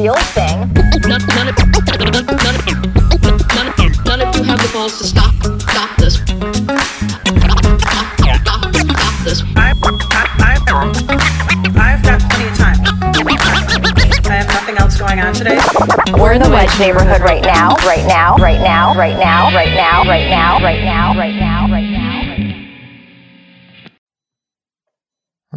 [0.00, 0.58] real, real thing.
[1.08, 2.26] None, none, of, none,
[4.04, 6.14] none, of, you have the balls to stop, stop this.
[6.16, 9.42] Stop, stop, stop this.
[9.56, 9.90] I, I,
[10.40, 10.54] I,
[11.76, 12.76] I've got plenty of time.
[14.26, 15.58] I have nothing else going on today.
[16.12, 20.04] We're in the Wedge neighborhood right now, right now, right now, right now, right now,
[20.04, 21.98] right now, right now, right now, right now, right now.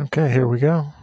[0.04, 0.94] Okay, here we go.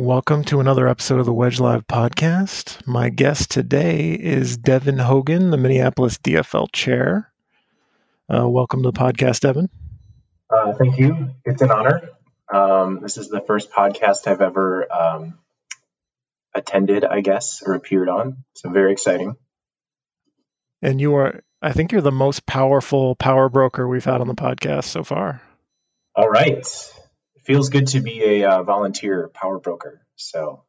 [0.00, 2.86] Welcome to another episode of the Wedge Live podcast.
[2.86, 7.30] My guest today is Devin Hogan, the Minneapolis DFL chair.
[8.26, 9.68] Uh, welcome to the podcast, Devin.
[10.48, 11.34] Uh, thank you.
[11.44, 12.08] It's an honor.
[12.50, 15.38] Um, this is the first podcast I've ever um,
[16.54, 18.44] attended, I guess, or appeared on.
[18.54, 19.36] So very exciting.
[20.80, 24.34] And you are, I think you're the most powerful power broker we've had on the
[24.34, 25.42] podcast so far.
[26.16, 26.66] All right.
[27.40, 30.00] It feels good to be a uh, volunteer power broker.
[30.16, 30.64] So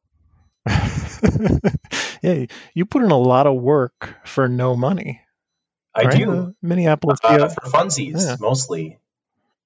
[2.21, 5.21] yeah, you put in a lot of work for no money.
[5.93, 6.17] I right?
[6.17, 6.31] do.
[6.31, 7.19] Uh, Minneapolis.
[7.23, 7.47] uh, yeah.
[7.49, 8.35] for funsies Yeah.
[8.39, 8.99] mostly.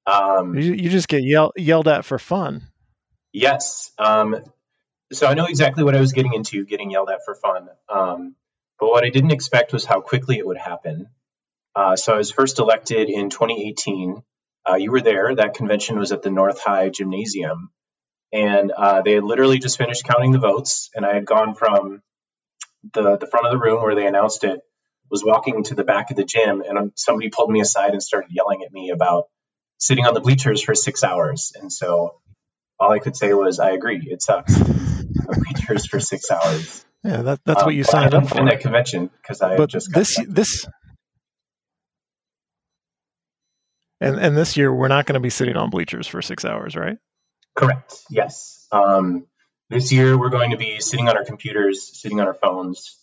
[0.08, 2.64] Um, You, you just get yell, yelled at for fun.
[3.34, 3.92] Yes.
[3.98, 4.38] Um,
[5.12, 7.70] so I know exactly what I was getting into, getting yelled at for fun.
[7.90, 8.36] Um,
[8.80, 11.08] but what I didn't expect was how quickly it would happen.
[11.76, 14.24] Uh, so I was first elected in 2018.
[14.70, 15.36] Uh, you were there.
[15.36, 17.72] That convention was at the North High Gymnasium.
[18.34, 20.90] And uh, they had literally just finished counting the votes.
[20.96, 22.02] And I had gone from
[22.94, 24.62] the, the front of the room where they announced it,
[25.12, 26.64] was walking to the back of the gym.
[26.68, 29.26] And um, somebody pulled me aside and started yelling at me about
[29.80, 31.54] sitting on the bleachers for six hours.
[31.60, 32.20] And so
[32.80, 34.02] all I could say was, I agree.
[34.10, 34.56] It sucks.
[34.56, 36.86] the bleachers for six hours.
[37.04, 38.36] Yeah, that, that's Um, what you signed I up for.
[38.36, 40.66] find that convention because I but just this this
[44.02, 46.76] and and this year we're not going to be sitting on bleachers for six hours,
[46.76, 46.98] right?
[47.56, 47.96] correct.
[48.10, 48.68] Yes.
[48.72, 49.26] Um,
[49.70, 53.00] this year we're going to be sitting on our computers, sitting on our phones,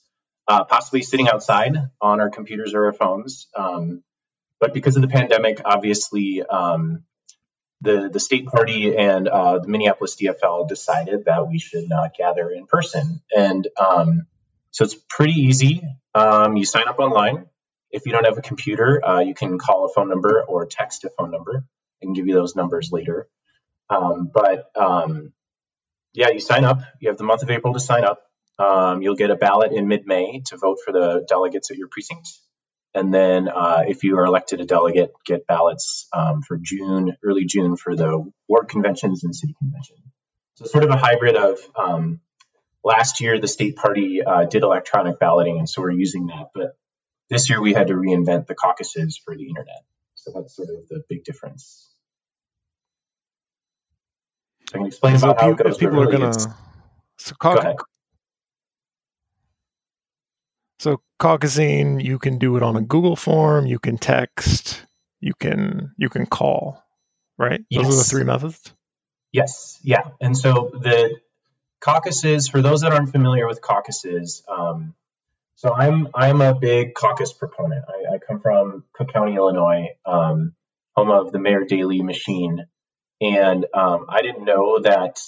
[0.46, 3.48] uh, possibly sitting outside on our computers or our phones.
[3.56, 4.02] Um,
[4.60, 7.02] but because of the pandemic, obviously, um,
[7.80, 12.48] the the state party and uh, the Minneapolis DFL decided that we should not gather
[12.48, 14.26] in person, and um,
[14.70, 15.82] so it's pretty easy.
[16.14, 17.46] Um, you sign up online.
[17.92, 21.04] If you don't have a computer, uh, you can call a phone number or text
[21.04, 21.64] a phone number.
[22.02, 23.28] I can give you those numbers later.
[23.90, 25.32] Um, but um,
[26.14, 26.80] yeah, you sign up.
[27.00, 28.22] You have the month of April to sign up.
[28.58, 32.28] Um, you'll get a ballot in mid-May to vote for the delegates at your precinct.
[32.94, 37.46] And then, uh, if you are elected a delegate, get ballots um, for June, early
[37.46, 39.96] June, for the ward conventions and city convention.
[40.56, 42.20] So, sort of a hybrid of um,
[42.84, 46.50] last year, the state party uh, did electronic balloting, and so we're using that.
[46.54, 46.76] But
[47.32, 49.84] this year, we had to reinvent the caucuses for the internet.
[50.16, 51.90] So, that's sort of the big difference.
[54.70, 55.78] So I can explain So about how it goes.
[55.78, 56.48] people but are gonna it's-
[57.18, 57.50] so, Go
[60.80, 64.86] so caucusing, you can do it on a Google form, you can text,
[65.20, 66.82] you can you can call,
[67.38, 67.62] right?
[67.70, 67.84] Yes.
[67.84, 68.74] Those are the three methods.
[69.32, 70.10] Yes, yeah.
[70.20, 71.18] And so the
[71.80, 74.94] caucuses, for those that aren't familiar with caucuses, um,
[75.54, 77.84] so I'm I'm a big caucus proponent.
[77.88, 80.54] I, I come from Cook County, Illinois, um,
[80.94, 82.66] home of the Mayor Daley machine,
[83.20, 85.20] and um, I didn't know that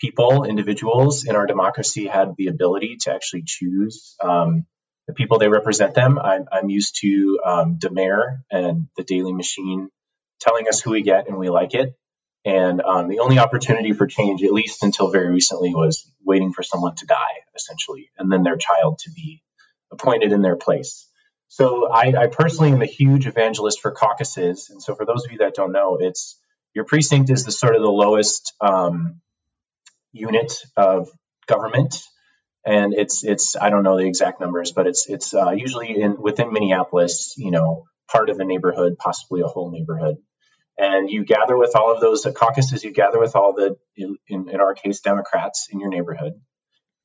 [0.00, 4.66] people, individuals in our democracy, had the ability to actually choose um,
[5.06, 6.18] the people they represent them.
[6.18, 9.90] I'm, I'm used to um, the mayor and the Daley Machine
[10.40, 11.94] telling us who we get and we like it.
[12.44, 16.62] And um, the only opportunity for change, at least until very recently, was waiting for
[16.62, 19.42] someone to die, essentially, and then their child to be
[19.92, 21.06] appointed in their place.
[21.48, 24.70] So I, I personally am a huge evangelist for caucuses.
[24.70, 26.38] And so for those of you that don't know, it's
[26.74, 29.20] your precinct is the sort of the lowest um,
[30.12, 31.08] unit of
[31.46, 32.02] government
[32.64, 36.20] and it's it's I don't know the exact numbers, but it's it's uh, usually in
[36.20, 40.16] within Minneapolis, you know, part of a neighborhood, possibly a whole neighborhood,
[40.78, 42.84] and you gather with all of those caucuses.
[42.84, 46.34] You gather with all the in, in our case Democrats in your neighborhood.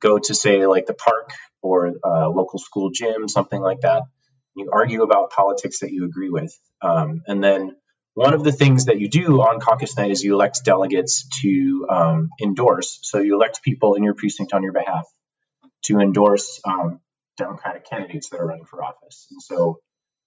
[0.01, 1.31] Go to say like the park
[1.61, 4.03] or uh, local school gym, something like that.
[4.55, 7.75] You argue about politics that you agree with, um, and then
[8.15, 11.85] one of the things that you do on caucus night is you elect delegates to
[11.89, 12.99] um, endorse.
[13.01, 15.05] So you elect people in your precinct on your behalf
[15.85, 17.01] to endorse um,
[17.37, 19.27] Democratic candidates that are running for office.
[19.31, 19.79] And so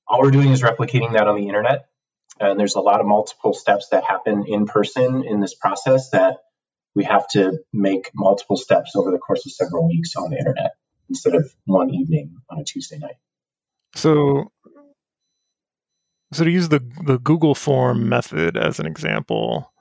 [0.07, 1.87] all we're doing is replicating that on the internet.
[2.41, 6.39] And there's a lot of multiple steps that happen in person in this process that
[6.95, 10.73] we have to make multiple steps over the course of several weeks on the internet
[11.09, 13.17] instead of one evening on a Tuesday night.
[13.95, 14.53] So
[16.33, 19.73] so to use the the Google form method as an example,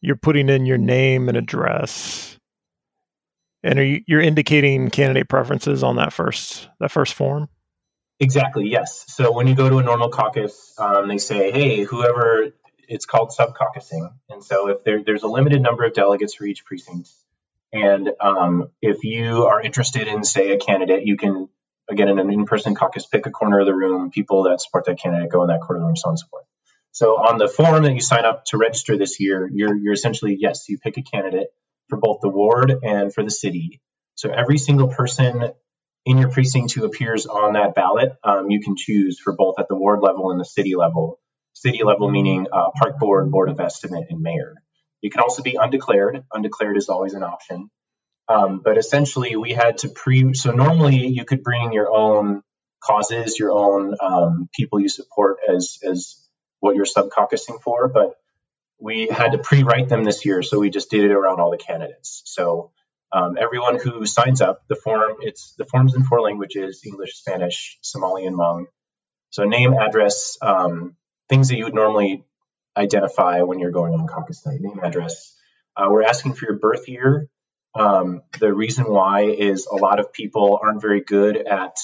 [0.00, 2.36] you're putting in your name and address
[3.62, 7.48] And are you, you're indicating candidate preferences on that first that first form?
[8.18, 8.68] Exactly.
[8.68, 9.04] Yes.
[9.08, 12.52] So when you go to a normal caucus, um, they say, "Hey, whoever."
[12.88, 16.44] It's called sub caucusing, and so if there, there's a limited number of delegates for
[16.44, 17.10] each precinct,
[17.72, 21.48] and um, if you are interested in, say, a candidate, you can
[21.90, 24.10] again in an in-person caucus pick a corner of the room.
[24.12, 26.18] People that support that candidate go in that corner of the room, so on and
[26.20, 26.44] so forth.
[26.92, 30.36] So on the form that you sign up to register this year, you're you're essentially
[30.38, 31.48] yes, you pick a candidate
[31.88, 33.80] for both the ward and for the city.
[34.14, 35.52] So every single person
[36.06, 39.66] in your precinct who appears on that ballot, um, you can choose for both at
[39.68, 41.18] the ward level and the city level.
[41.52, 44.54] City level meaning uh, park board, board of estimate, and mayor.
[45.00, 46.22] You can also be undeclared.
[46.32, 47.70] Undeclared is always an option.
[48.28, 50.32] Um, but essentially, we had to pre.
[50.34, 52.42] So normally, you could bring your own
[52.82, 56.22] causes, your own um, people you support as as
[56.60, 57.88] what you're sub caucusing for.
[57.88, 58.14] But
[58.78, 61.56] we had to pre-write them this year, so we just did it around all the
[61.56, 62.22] candidates.
[62.26, 62.70] So
[63.16, 67.78] um, everyone who signs up, the form it's the forms in four languages: English, Spanish,
[67.80, 68.66] Somali, and Hmong.
[69.30, 70.96] So name, address, um,
[71.30, 72.24] things that you would normally
[72.76, 74.60] identify when you're going on caucus night.
[74.60, 75.34] Name, address.
[75.74, 77.28] Uh, we're asking for your birth year.
[77.74, 81.78] Um, the reason why is a lot of people aren't very good at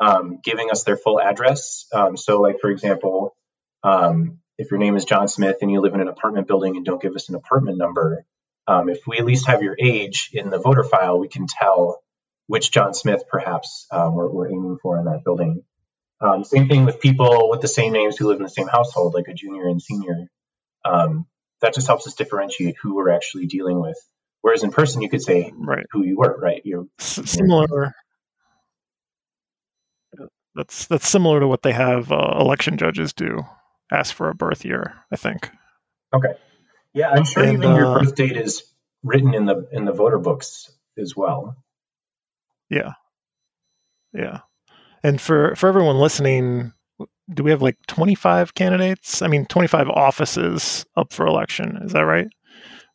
[0.00, 1.86] um, giving us their full address.
[1.92, 3.36] Um, so, like for example,
[3.84, 6.84] um, if your name is John Smith and you live in an apartment building and
[6.84, 8.24] don't give us an apartment number,
[8.68, 12.02] um, if we at least have your age in the voter file, we can tell
[12.46, 15.62] which John Smith perhaps um, we're, we're, aiming for in that building.
[16.20, 19.14] Um, same thing with people with the same names who live in the same household,
[19.14, 20.28] like a junior and senior.
[20.84, 21.26] Um,
[21.62, 23.96] that just helps us differentiate who we're actually dealing with.
[24.42, 25.86] Whereas in person, you could say right.
[25.90, 26.60] who you were, right?
[26.64, 27.94] You're, similar.
[30.54, 33.40] That's that's similar to what they have uh, election judges do.
[33.90, 35.50] Ask for a birth year, I think.
[36.14, 36.34] Okay.
[36.94, 38.62] Yeah, I'm sure and, even uh, your birth date is
[39.02, 41.56] written in the in the voter books as well.
[42.70, 42.92] Yeah.
[44.12, 44.40] Yeah.
[45.02, 46.72] And for for everyone listening,
[47.32, 49.22] do we have like 25 candidates?
[49.22, 51.78] I mean, 25 offices up for election.
[51.84, 52.28] Is that right?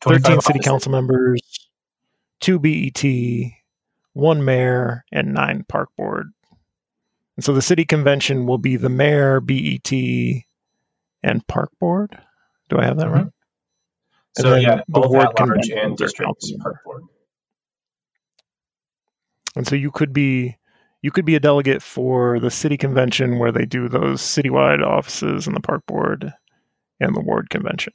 [0.01, 1.41] 13 city council members,
[2.41, 3.03] two BET,
[4.11, 6.27] one mayor, and nine park board.
[7.37, 9.91] And so the city convention will be the mayor, BET,
[11.23, 12.17] and park board.
[12.69, 13.15] Do I have that mm-hmm.
[13.15, 13.27] right?
[14.37, 17.03] So yeah, both at large and district park board.
[19.55, 20.57] And so you could be
[21.01, 25.47] you could be a delegate for the city convention where they do those citywide offices
[25.47, 26.33] and the park board
[26.99, 27.93] and the ward convention.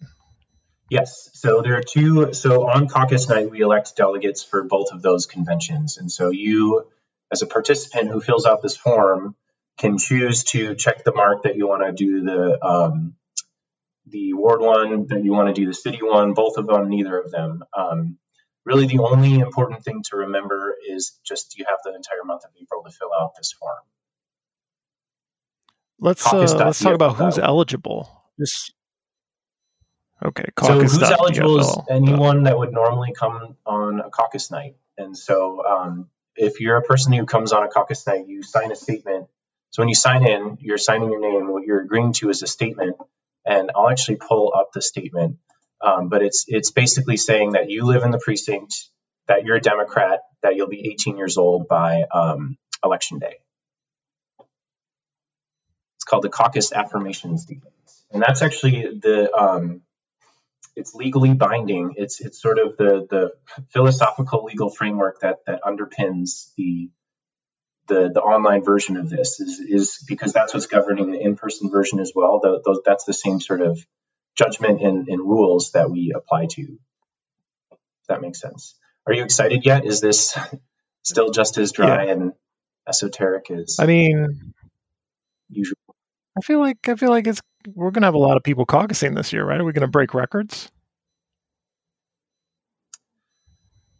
[0.90, 1.30] Yes.
[1.34, 2.32] So there are two.
[2.32, 5.98] So on caucus night, we elect delegates for both of those conventions.
[5.98, 6.86] And so you,
[7.32, 9.34] as a participant who fills out this form,
[9.78, 13.14] can choose to check the mark that you want to do the um,
[14.10, 17.18] the ward one, that you want to do the city one, both of them, neither
[17.18, 17.64] of them.
[17.76, 18.18] Um,
[18.64, 22.50] really the only important thing to remember is just you have the entire month of
[22.60, 23.78] April to fill out this form.
[26.00, 28.08] Let's uh, let's talk about who's eligible.
[28.38, 28.72] Just
[30.24, 30.44] okay.
[30.62, 35.66] so who's eligible is anyone that would normally come on a caucus night, and so
[35.66, 39.26] um, if you're a person who comes on a caucus night, you sign a statement.
[39.70, 41.52] So when you sign in, you're signing your name.
[41.52, 42.96] What you're agreeing to is a statement,
[43.48, 45.38] and I'll actually pull up the statement
[45.80, 48.88] um, but it's it's basically saying that you live in the precinct,
[49.28, 53.36] that you're a Democrat, that you'll be 18 years old by um, election day.
[55.96, 57.74] It's called the caucus affirmation statement,
[58.10, 59.82] and that's actually the um,
[60.74, 61.94] it's legally binding.
[61.96, 66.90] It's it's sort of the the philosophical legal framework that that underpins the
[67.88, 71.98] the, the online version of this is, is because that's what's governing the in-person version
[72.00, 72.40] as well.
[72.42, 73.78] Those, that's the same sort of
[74.36, 76.62] judgment and, and rules that we apply to.
[77.72, 77.78] If
[78.08, 78.74] that makes sense.
[79.06, 79.84] Are you excited yet?
[79.84, 80.38] Is this
[81.02, 82.12] still just as dry yeah.
[82.12, 82.32] and
[82.86, 84.52] esoteric as I mean
[85.48, 85.78] usual?
[86.36, 87.40] I feel like I feel like it's
[87.74, 89.60] we're gonna have a lot of people caucusing this year, right?
[89.60, 90.70] Are we gonna break records?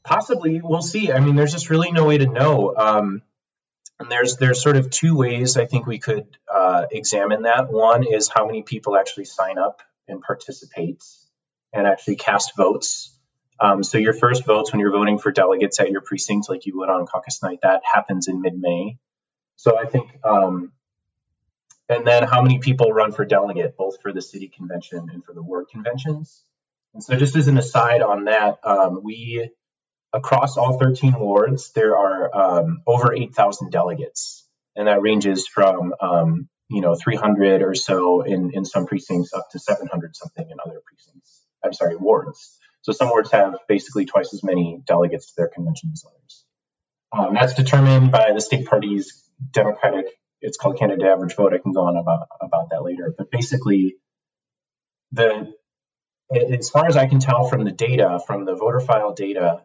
[0.05, 1.13] Possibly, we'll see.
[1.13, 2.75] I mean, there's just really no way to know.
[2.77, 3.23] Um,
[4.01, 7.71] and there's there's sort of two ways I think we could uh, examine that.
[7.71, 11.03] One is how many people actually sign up and participate
[11.73, 13.15] and actually cast votes.
[13.61, 16.79] Um, so your first votes when you're voting for delegates at your precinct, like you
[16.79, 18.99] would on caucus night, that happens in mid-May.
[19.57, 20.73] So I think, um,
[21.89, 25.33] and then how many people run for delegate, both for the city convention and for
[25.33, 26.45] the ward conventions.
[26.95, 29.51] And so just as an aside on that, um, we
[30.13, 34.47] across all 13 wards there are um, over 8,000 delegates,
[34.77, 39.49] and that ranges from um, you know 300 or so in in some precincts up
[39.53, 44.33] to 700 something in other precincts i'm sorry wards So some wards have basically twice
[44.35, 46.45] as many delegates to their convention as others.
[47.13, 50.07] Um, that's determined by the state party's Democratic.
[50.41, 51.55] It's called candidate average vote.
[51.55, 53.15] I can go on about about that later.
[53.17, 53.97] But basically,
[55.13, 55.53] the
[56.33, 59.63] as far as I can tell from the data, from the voter file data,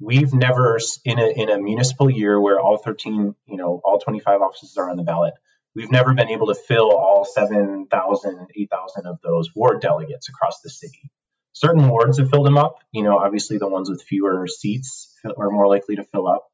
[0.00, 4.40] we've never in a in a municipal year where all 13, you know, all 25
[4.40, 5.34] offices are on the ballot.
[5.74, 10.70] We've never been able to fill all 7,000, 8,000 of those ward delegates across the
[10.70, 11.10] city.
[11.52, 12.78] Certain wards have filled them up.
[12.90, 16.48] You know, obviously the ones with fewer seats are more likely to fill up.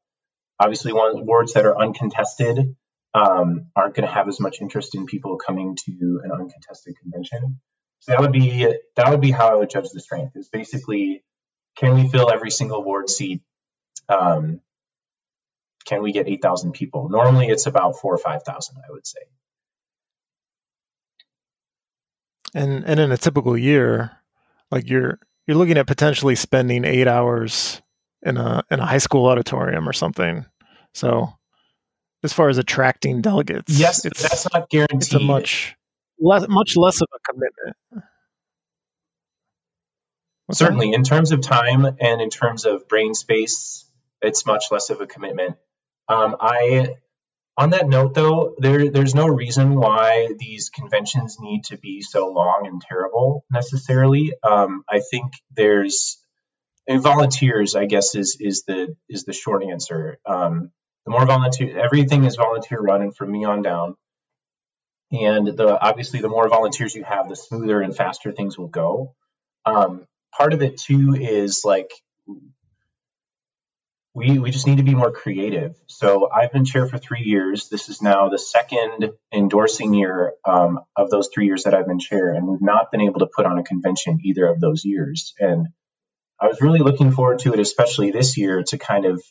[0.59, 2.75] Obviously, one, wards that are uncontested
[3.13, 7.59] um, aren't going to have as much interest in people coming to an uncontested convention.
[7.99, 10.35] So that would be that would be how I would judge the strength.
[10.35, 11.23] Is basically,
[11.77, 13.41] can we fill every single ward seat?
[14.09, 14.61] Um,
[15.85, 17.09] can we get eight thousand people?
[17.09, 18.77] Normally, it's about four or five thousand.
[18.77, 19.19] I would say.
[22.53, 24.11] And and in a typical year,
[24.71, 27.81] like you're you're looking at potentially spending eight hours
[28.23, 30.45] in a in a high school auditorium or something.
[30.93, 31.33] So
[32.23, 35.01] as far as attracting delegates, yes, it's, that's not guaranteed.
[35.01, 35.75] It's a much
[36.19, 37.75] less much less of a commitment.
[40.51, 43.89] Certainly, in terms of time and in terms of brain space,
[44.21, 45.57] it's much less of a commitment.
[46.07, 46.95] Um, I
[47.57, 52.27] on that note, though, there there's no reason why these conventions need to be so
[52.27, 54.33] long and terrible necessarily.
[54.43, 56.21] Um, I think there's
[56.87, 57.75] volunteers.
[57.75, 60.19] I guess is is the is the short answer.
[60.25, 60.71] Um,
[61.05, 63.95] the more volunteer, everything is volunteer run, and from me on down.
[65.11, 69.15] And the obviously, the more volunteers you have, the smoother and faster things will go.
[69.65, 70.05] Um,
[70.37, 71.91] part of it too is like
[74.15, 75.75] we we just need to be more creative.
[75.87, 77.67] So I've been chair for three years.
[77.67, 81.99] This is now the second endorsing year um, of those three years that I've been
[81.99, 85.33] chair, and we've not been able to put on a convention either of those years.
[85.37, 85.67] And
[86.39, 89.21] I was really looking forward to it, especially this year, to kind of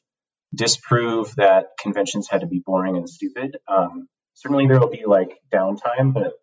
[0.55, 3.57] disprove that conventions had to be boring and stupid.
[3.67, 6.35] Um, certainly, there will be like downtime, but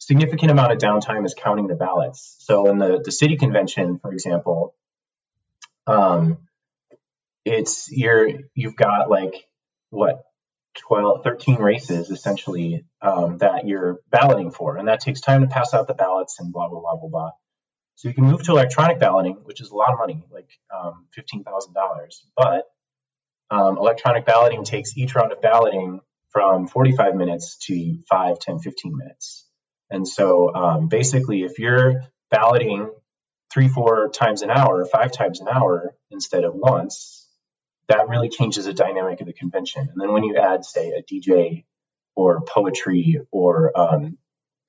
[0.00, 2.36] significant amount of downtime is counting the ballots.
[2.40, 4.74] So in the the city convention, for example.
[5.86, 6.48] Um,
[7.44, 9.34] it's you're you've got like
[9.90, 10.22] what
[10.78, 15.74] 12 13 races essentially um, that you're balloting for and that takes time to pass
[15.74, 17.30] out the ballots and blah blah blah blah blah
[17.96, 21.06] so you can move to electronic balloting which is a lot of money like um,
[21.18, 21.44] $15000
[22.36, 22.64] but
[23.50, 28.96] um, electronic balloting takes each round of balloting from 45 minutes to 5 10 15
[28.96, 29.46] minutes
[29.90, 32.90] and so um, basically if you're balloting
[33.52, 37.20] three four times an hour five times an hour instead of once
[37.90, 39.88] that really changes the dynamic of the convention.
[39.88, 41.64] And then when you add, say, a DJ
[42.14, 44.16] or poetry or um,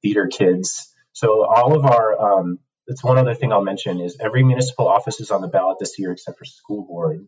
[0.01, 4.43] theater kids, so all of our, um, that's one other thing I'll mention is every
[4.43, 7.27] municipal office is on the ballot this year except for school board.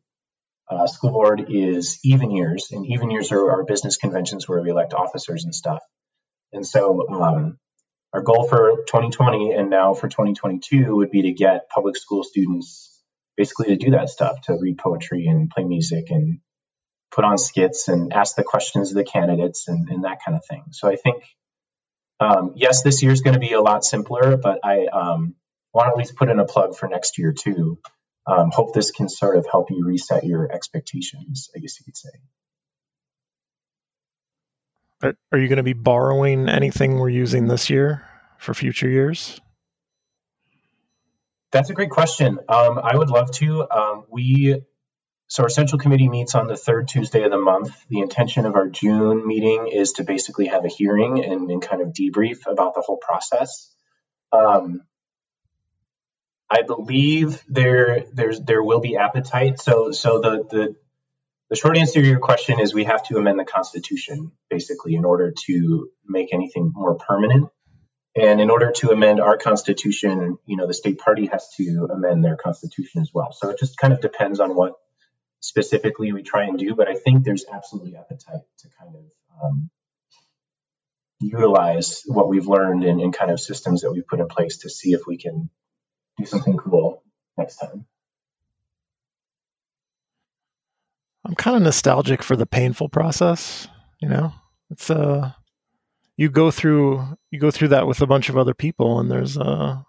[0.67, 4.71] Uh, school board is even years, and even years are our business conventions where we
[4.71, 5.83] elect officers and stuff.
[6.53, 7.59] And so um,
[8.13, 13.01] our goal for 2020 and now for 2022 would be to get public school students
[13.35, 16.39] basically to do that stuff, to read poetry and play music and
[17.11, 20.45] put on skits and ask the questions of the candidates and, and that kind of
[20.45, 20.65] thing.
[20.71, 21.23] So I think,
[22.19, 25.35] um, yes, this year is going to be a lot simpler, but I um,
[25.73, 27.79] want to at least put in a plug for next year too.
[28.25, 31.97] Um, hope this can sort of help you reset your expectations, I guess you could
[31.97, 32.09] say.
[35.03, 38.05] Are you going to be borrowing anything we're using this year
[38.37, 39.39] for future years?
[41.51, 42.39] That's a great question.
[42.49, 43.69] Um, I would love to.
[43.69, 44.63] Um, we
[45.27, 47.75] so our central committee meets on the third Tuesday of the month.
[47.89, 51.81] The intention of our June meeting is to basically have a hearing and, and kind
[51.81, 53.73] of debrief about the whole process.
[54.31, 54.81] Um,
[56.49, 59.59] I believe there there's there will be appetite.
[59.59, 60.75] So so the the
[61.53, 65.05] the short answer to your question is we have to amend the Constitution basically in
[65.05, 67.47] order to make anything more permanent.
[68.15, 72.25] And in order to amend our constitution, you know, the state party has to amend
[72.25, 73.33] their constitution as well.
[73.33, 74.73] So it just kind of depends on what
[75.41, 76.73] specifically we try and do.
[76.73, 79.03] But I think there's absolutely appetite to kind of
[79.43, 79.69] um,
[81.19, 84.71] utilize what we've learned and, in kind of systems that we've put in place to
[84.71, 85.51] see if we can
[86.17, 87.03] do something cool
[87.37, 87.85] next time.
[91.25, 93.67] I'm kind of nostalgic for the painful process.
[94.01, 94.33] You know,
[94.69, 95.31] it's uh
[96.17, 99.37] you go through you go through that with a bunch of other people, and there's
[99.37, 99.85] a, a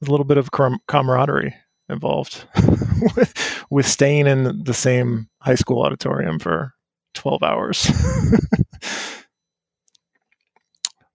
[0.00, 0.50] little bit of
[0.88, 1.54] camaraderie
[1.88, 2.44] involved
[3.16, 6.74] with with staying in the same high school auditorium for
[7.14, 7.78] 12 hours.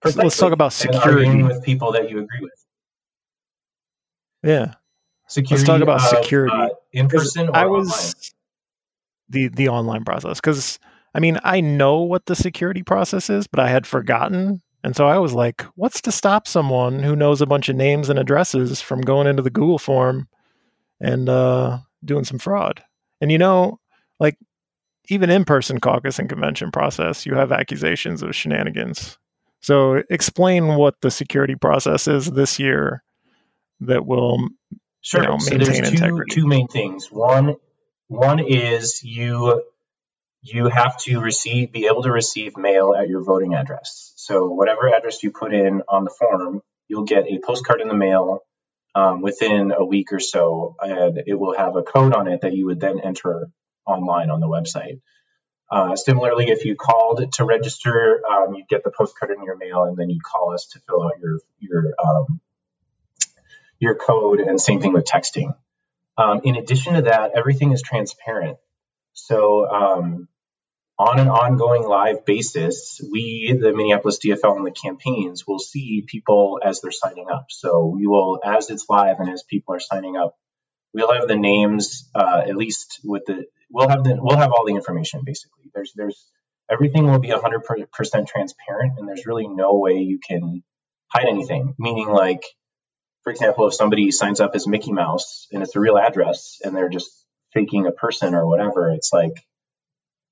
[0.05, 2.65] so let's talk about security with people that you agree with.
[4.43, 4.73] Yeah.
[5.27, 5.55] Security.
[5.55, 6.55] Let's talk about of, security.
[6.55, 8.34] uh, in person or I was
[9.29, 10.79] the the online process because
[11.13, 15.07] I mean I know what the security process is, but I had forgotten, and so
[15.07, 18.81] I was like, "What's to stop someone who knows a bunch of names and addresses
[18.81, 20.27] from going into the Google form
[20.99, 22.83] and uh, doing some fraud?"
[23.21, 23.79] And you know,
[24.19, 24.37] like
[25.09, 29.17] even in person caucus and convention process, you have accusations of shenanigans.
[29.61, 33.03] So explain what the security process is this year
[33.81, 34.49] that will
[35.05, 35.21] Sure.
[35.21, 36.33] know, so there's two integrity.
[36.33, 37.11] two main things.
[37.11, 37.55] One
[38.07, 39.63] one is you
[40.41, 44.13] you have to receive be able to receive mail at your voting address.
[44.15, 47.95] So whatever address you put in on the form, you'll get a postcard in the
[47.95, 48.41] mail
[48.93, 52.53] um, within a week or so, and it will have a code on it that
[52.53, 53.47] you would then enter
[53.85, 55.01] online on the website.
[55.69, 59.83] Uh, similarly, if you called to register, um, you'd get the postcard in your mail,
[59.85, 62.39] and then you'd call us to fill out your your um,
[63.79, 64.39] your code.
[64.39, 65.55] And same thing with texting.
[66.17, 68.57] Um, in addition to that, everything is transparent.
[69.13, 70.27] So um,
[70.97, 76.59] on an ongoing live basis, we, the Minneapolis DFL and the campaigns, will see people
[76.63, 77.47] as they're signing up.
[77.49, 80.37] So we will, as it's live and as people are signing up,
[80.93, 84.65] we'll have the names, uh, at least with the, we'll have the, we'll have all
[84.65, 85.69] the information basically.
[85.73, 86.25] There's, there's,
[86.71, 90.63] everything will be 100% transparent and there's really no way you can
[91.07, 91.75] hide anything.
[91.77, 92.43] Meaning like,
[93.25, 96.75] for example, if somebody signs up as Mickey Mouse and it's a real address and
[96.75, 97.09] they're just
[97.53, 99.33] faking a person or whatever, it's like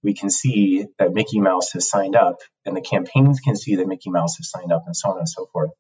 [0.04, 3.88] we can see that Mickey Mouse has signed up and the campaigns can see that
[3.88, 5.72] Mickey Mouse has signed up and so on and so forth.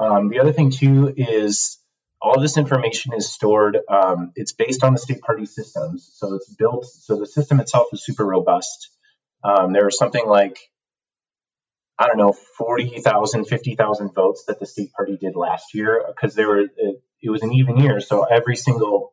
[0.00, 1.78] Um, the other thing too is
[2.22, 3.78] all this information is stored.
[3.86, 6.86] Um, it's based on the state party systems, so it's built.
[6.86, 8.88] So the system itself is super robust.
[9.44, 10.56] Um, there are something like
[11.98, 16.48] I don't know, 40,000, 50,000 votes that the state party did last year because there
[16.48, 18.00] were, it, it was an even year.
[18.00, 19.12] So every single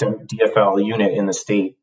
[0.00, 1.76] DFL unit in the state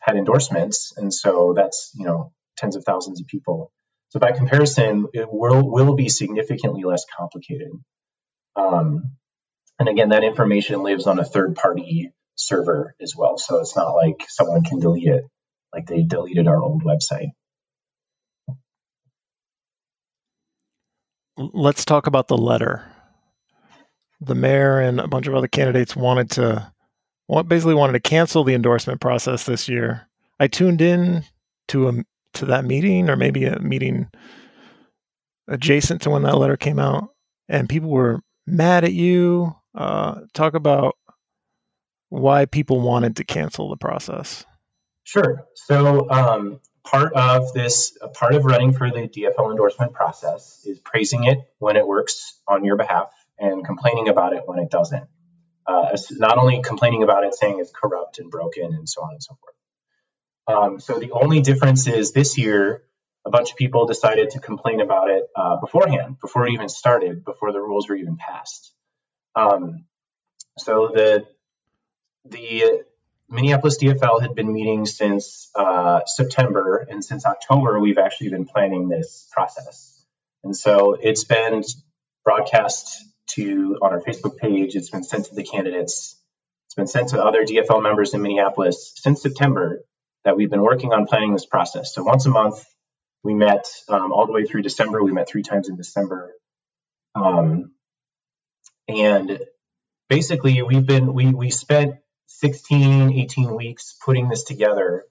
[0.00, 0.92] had endorsements.
[0.96, 3.72] And so that's, you know, tens of thousands of people.
[4.10, 7.72] So by comparison, it will, will be significantly less complicated.
[8.56, 9.16] Um,
[9.78, 13.36] and again, that information lives on a third party server as well.
[13.38, 15.24] So it's not like someone can delete it
[15.72, 17.28] like they deleted our old website.
[21.38, 22.84] Let's talk about the letter.
[24.20, 26.72] The mayor and a bunch of other candidates wanted to,
[27.46, 30.08] basically wanted to cancel the endorsement process this year.
[30.40, 31.24] I tuned in
[31.68, 31.92] to a
[32.34, 34.08] to that meeting, or maybe a meeting
[35.48, 37.08] adjacent to when that letter came out,
[37.48, 39.54] and people were mad at you.
[39.74, 40.96] Uh, talk about
[42.10, 44.44] why people wanted to cancel the process.
[45.04, 45.44] Sure.
[45.54, 50.78] So um, part of this, a part of running for the DFL endorsement process is
[50.78, 55.06] praising it when it works on your behalf and complaining about it when it doesn't.
[55.66, 59.22] Uh, not only complaining about it, saying it's corrupt and broken and so on and
[59.22, 59.54] so forth.
[60.48, 62.82] Um, so the only difference is this year,
[63.26, 67.22] a bunch of people decided to complain about it uh, beforehand, before it even started,
[67.22, 68.72] before the rules were even passed.
[69.36, 69.84] Um,
[70.56, 71.26] so the
[72.24, 72.84] the
[73.30, 78.88] Minneapolis DFL had been meeting since uh, September, and since October, we've actually been planning
[78.88, 80.04] this process.
[80.44, 81.62] And so it's been
[82.24, 84.76] broadcast to on our Facebook page.
[84.76, 86.16] It's been sent to the candidates.
[86.66, 89.84] It's been sent to other DFL members in Minneapolis since September
[90.24, 91.94] that we've been working on planning this process.
[91.94, 92.64] So once a month,
[93.22, 95.02] we met um, all the way through December.
[95.02, 96.32] We met three times in December.
[97.14, 97.72] Um,
[98.88, 99.40] and
[100.08, 101.96] basically, we've been we we spent
[102.28, 105.04] 16, 18 weeks putting this together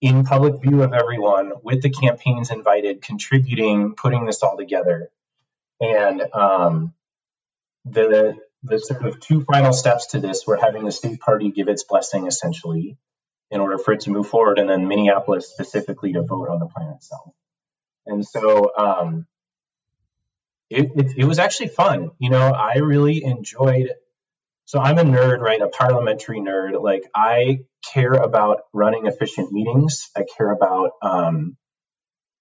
[0.00, 5.10] in public view of everyone, with the campaigns invited, contributing, putting this all together.
[5.80, 6.92] And um,
[7.84, 11.68] the the sort of two final steps to this were having the state party give
[11.68, 12.96] its blessing, essentially,
[13.50, 16.66] in order for it to move forward, and then Minneapolis specifically to vote on the
[16.66, 17.32] plan itself.
[18.06, 19.26] And so um,
[20.70, 22.10] it, it, it was actually fun.
[22.18, 23.90] You know, I really enjoyed.
[24.72, 25.60] So I'm a nerd, right?
[25.60, 26.82] A parliamentary nerd.
[26.82, 27.58] Like I
[27.92, 30.08] care about running efficient meetings.
[30.16, 31.58] I care about um,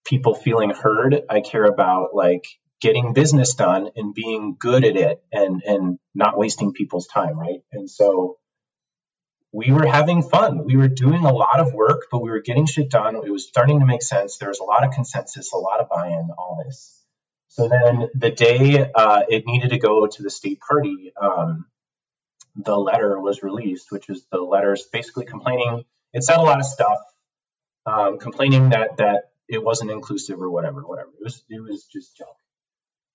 [0.06, 1.24] people feeling heard.
[1.30, 2.46] I care about like
[2.80, 7.60] getting business done and being good at it and and not wasting people's time, right?
[7.74, 8.38] And so
[9.52, 10.64] we were having fun.
[10.64, 13.18] We were doing a lot of work, but we were getting shit done.
[13.18, 14.38] It was starting to make sense.
[14.38, 17.04] There was a lot of consensus, a lot of buy-in, all this.
[17.50, 21.66] So then the day uh, it needed to go to the state party, um,
[22.56, 25.86] the letter was released, which was the letters basically complaining.
[26.14, 27.00] It said a lot of stuff,
[27.86, 31.10] um, complaining that that it wasn't inclusive or whatever, whatever.
[31.20, 32.32] It was it was just junk.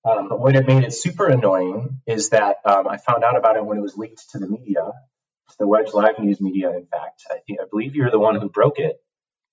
[0.04, 3.56] Um, but what it made it super annoying is that um, I found out about
[3.56, 6.70] it when it was leaked to the media, to the Wedge Live News media.
[6.70, 8.96] In fact, I think I believe you're the one who broke it.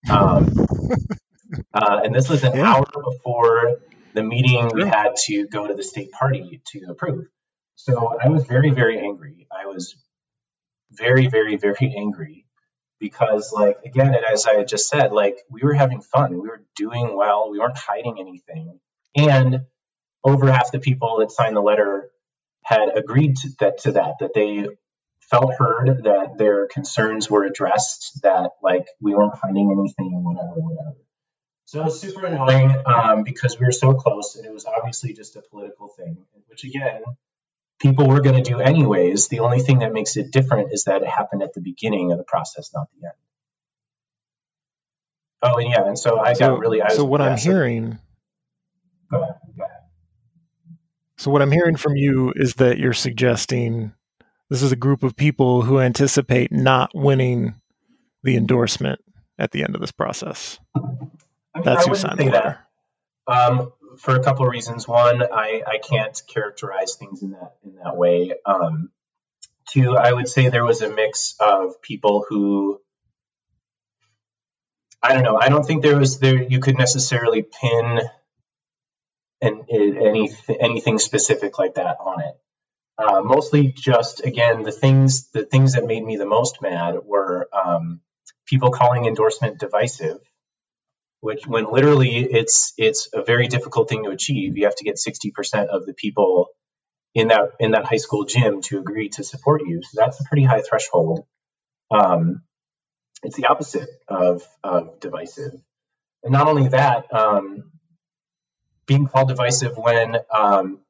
[0.09, 0.55] Um,
[1.73, 2.75] uh, and this was an Yeah.
[2.75, 3.79] hour before
[4.13, 7.27] the meeting we had to go to the state party to approve.
[7.75, 9.42] So I was very, very angry.
[9.63, 9.95] I was
[10.91, 12.45] very, very, very angry
[12.99, 16.34] because, like, again, and as I just said, like, we were having fun.
[16.34, 17.49] We were doing well.
[17.52, 18.80] We weren't hiding anything.
[19.15, 19.62] And
[20.23, 22.10] over half the people that signed the letter
[22.63, 24.67] had agreed to that, to that, that they
[25.19, 30.95] felt heard, that their concerns were addressed, that, like, we weren't hiding anything, whatever, whatever.
[31.65, 35.13] So it was super annoying um, because we were so close, and it was obviously
[35.13, 37.02] just a political thing, which again,
[37.83, 39.27] people were going to do anyways.
[39.27, 42.17] The only thing that makes it different is that it happened at the beginning of
[42.17, 43.13] the process, not the end.
[45.43, 46.81] Oh, and yeah, and so I so, got really.
[46.81, 47.99] I was, so what I'm hearing,
[49.11, 49.77] Go ahead, go ahead.
[51.17, 53.91] so what I'm hearing from you is that you're suggesting
[54.49, 57.55] this is a group of people who anticipate not winning
[58.23, 59.01] the endorsement
[59.37, 60.57] at the end of this process.
[60.75, 61.11] I mean,
[61.65, 62.33] That's I who signed the that.
[62.33, 62.59] letter.
[63.27, 64.88] Um, for a couple of reasons.
[64.88, 68.34] One, I, I can't characterize things in that in that way.
[68.45, 68.89] Um,
[69.69, 72.82] two, I would say there was a mix of people who
[75.01, 75.38] I don't know.
[75.38, 78.01] I don't think there was there you could necessarily pin
[79.41, 82.39] an, any anything specific like that on it.
[82.97, 87.49] Uh, mostly just again the things the things that made me the most mad were
[87.51, 87.99] um,
[88.45, 90.19] people calling endorsement divisive
[91.23, 94.57] which when literally it's it's a very difficult thing to achieve.
[94.57, 96.49] You have to get 60% of the people
[97.15, 99.81] in that in that high school gym to agree to support you.
[99.83, 101.25] So that's a pretty high threshold.
[101.89, 102.41] Um,
[103.23, 105.53] it's the opposite of, of divisive.
[106.23, 107.71] And not only that, um,
[108.86, 110.81] being called divisive when um,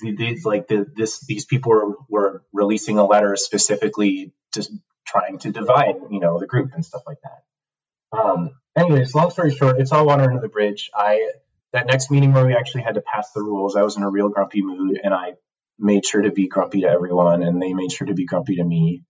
[0.00, 4.72] the, these like the, this these people were, were releasing a letter specifically just
[5.06, 8.18] trying to divide you know the group and stuff like that.
[8.18, 10.90] Um, anyways, long story short, it's all water under the bridge.
[10.94, 11.30] I
[11.72, 14.10] that next meeting where we actually had to pass the rules, I was in a
[14.10, 15.34] real grumpy mood, and I
[15.78, 18.64] made sure to be grumpy to everyone, and they made sure to be grumpy to
[18.64, 19.02] me.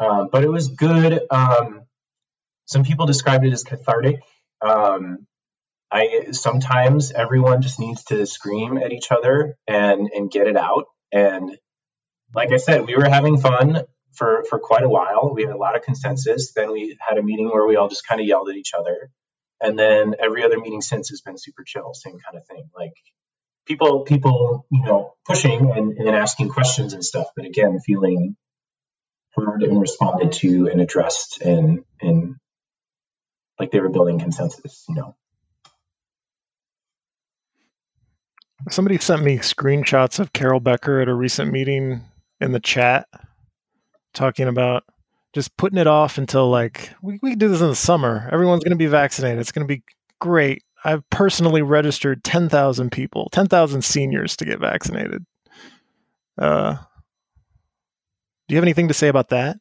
[0.00, 1.20] Um, but it was good.
[1.30, 1.82] Um,
[2.66, 4.20] some people described it as cathartic.
[4.60, 5.26] Um,
[5.90, 10.86] I sometimes everyone just needs to scream at each other and and get it out.
[11.12, 11.56] And
[12.34, 15.32] like I said, we were having fun for for quite a while.
[15.34, 16.52] We had a lot of consensus.
[16.52, 19.10] Then we had a meeting where we all just kind of yelled at each other.
[19.60, 22.68] And then every other meeting since has been super chill, same kind of thing.
[22.76, 22.94] Like
[23.66, 28.36] people people, you know, pushing and, and asking questions and stuff, but again, feeling
[29.34, 32.36] heard and responded to and addressed and and
[33.58, 35.14] like they were building consensus, you know.
[38.70, 42.02] Somebody sent me screenshots of Carol Becker at a recent meeting
[42.40, 43.08] in the chat
[44.12, 44.84] talking about
[45.32, 48.28] just putting it off until like we, we can do this in the summer.
[48.32, 49.38] Everyone's going to be vaccinated.
[49.38, 49.82] It's going to be
[50.20, 50.62] great.
[50.84, 55.24] I've personally registered 10,000 people, 10,000 seniors to get vaccinated.
[56.36, 56.74] Uh,
[58.48, 59.56] do you have anything to say about that?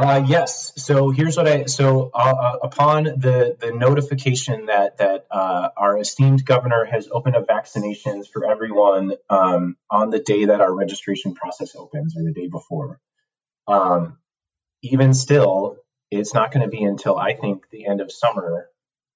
[0.00, 0.72] Uh, yes.
[0.76, 5.98] So here's what I so uh, uh, upon the the notification that that uh, our
[5.98, 11.34] esteemed governor has opened up vaccinations for everyone um, on the day that our registration
[11.34, 12.98] process opens or the day before.
[13.68, 14.16] Um,
[14.80, 15.76] even still,
[16.10, 18.70] it's not going to be until I think the end of summer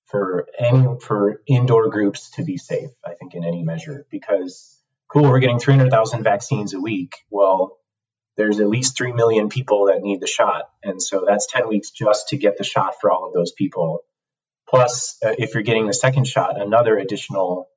[0.05, 2.91] for any for indoor groups to be safe.
[3.03, 7.15] I think in any measure because cool, we're getting 300,000 vaccines a week.
[7.31, 7.79] Well,
[8.37, 10.65] there's at least 3 million people that need the shot.
[10.83, 14.01] And so that's 10 weeks just to get the shot for all of those people.
[14.69, 17.69] Plus, uh, if you're getting the second shot, another additional,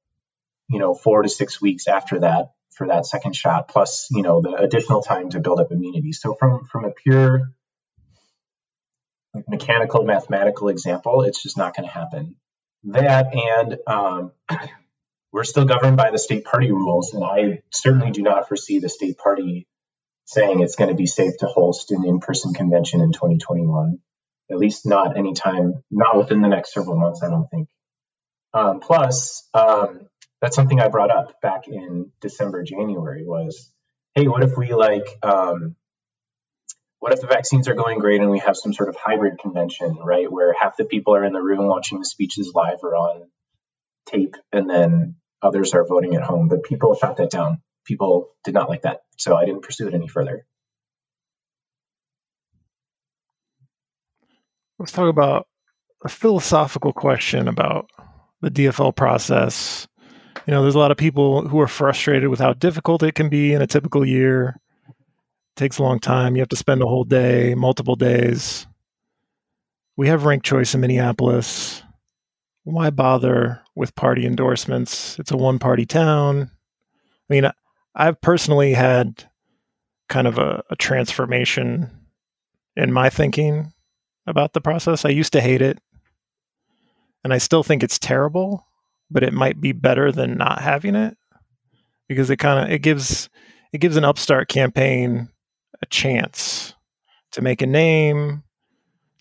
[0.67, 4.41] you know, four to six weeks after that for that second shot, plus, you know,
[4.41, 6.11] the additional time to build up immunity.
[6.11, 7.51] So from, from a pure
[9.37, 12.35] like mechanical mathematical example, it's just not going to happen.
[12.83, 14.31] That and um,
[15.31, 18.89] we're still governed by the state party rules, and I certainly do not foresee the
[18.89, 19.67] state party
[20.27, 23.97] saying it's going to be safe to host an in-person convention in 2021.
[24.51, 27.69] At least not anytime, not within the next several months, I don't think.
[28.53, 30.07] Um, plus, um,
[30.41, 33.71] that's something I brought up back in December, January was,
[34.15, 35.75] hey, what if we like, um,
[36.99, 39.97] what if the vaccines are going great and we have some sort of hybrid convention,
[40.03, 43.29] right, where half the people are in the room watching the speeches live or on
[44.07, 46.49] tape, and then others are voting at home.
[46.49, 47.61] But people shot that down.
[47.85, 50.45] People did not like that, so I didn't pursue it any further.
[54.79, 55.47] Let's talk about
[56.05, 57.89] a philosophical question about
[58.41, 59.87] the DFL process
[60.47, 63.29] You know, there's a lot of people who are frustrated with how difficult it can
[63.29, 64.59] be in a typical year.
[64.87, 64.95] It
[65.57, 66.35] takes a long time.
[66.35, 68.67] You have to spend a whole day, multiple days.
[69.97, 71.83] We have ranked choice in Minneapolis.
[72.63, 75.19] Why bother with party endorsements?
[75.19, 76.51] It's a one party town.
[77.29, 77.51] I mean,
[77.97, 79.23] I've personally had
[80.07, 81.89] kind of a, a transformation
[82.75, 83.73] in my thinking
[84.27, 85.03] about the process.
[85.03, 85.79] I used to hate it,
[87.23, 88.67] and I still think it's terrible,
[89.09, 91.17] but it might be better than not having it
[92.07, 93.29] because it kind of it gives
[93.73, 95.29] it gives an upstart campaign
[95.81, 96.75] a chance
[97.31, 98.43] to make a name,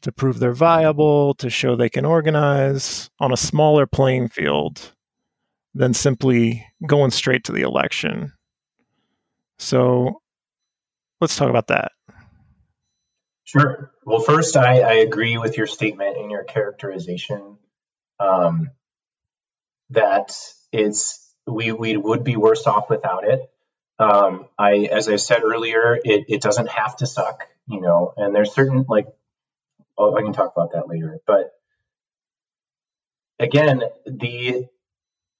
[0.03, 4.93] to prove they're viable, to show they can organize on a smaller playing field
[5.75, 8.33] than simply going straight to the election.
[9.59, 10.21] So
[11.21, 11.92] let's talk about that.
[13.45, 13.92] Sure.
[14.05, 17.59] Well, first, I, I agree with your statement and your characterization
[18.19, 18.71] um,
[19.90, 20.37] that
[20.73, 23.40] it's we we would be worse off without it.
[23.99, 28.12] Um, I, as I said earlier, it, it doesn't have to suck, you know.
[28.16, 29.07] And there's certain like,
[29.97, 31.19] oh, I can talk about that later.
[31.27, 31.53] But
[33.38, 34.66] again, the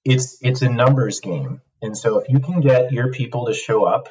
[0.05, 3.83] it's it's a numbers game, and so if you can get your people to show
[3.83, 4.09] up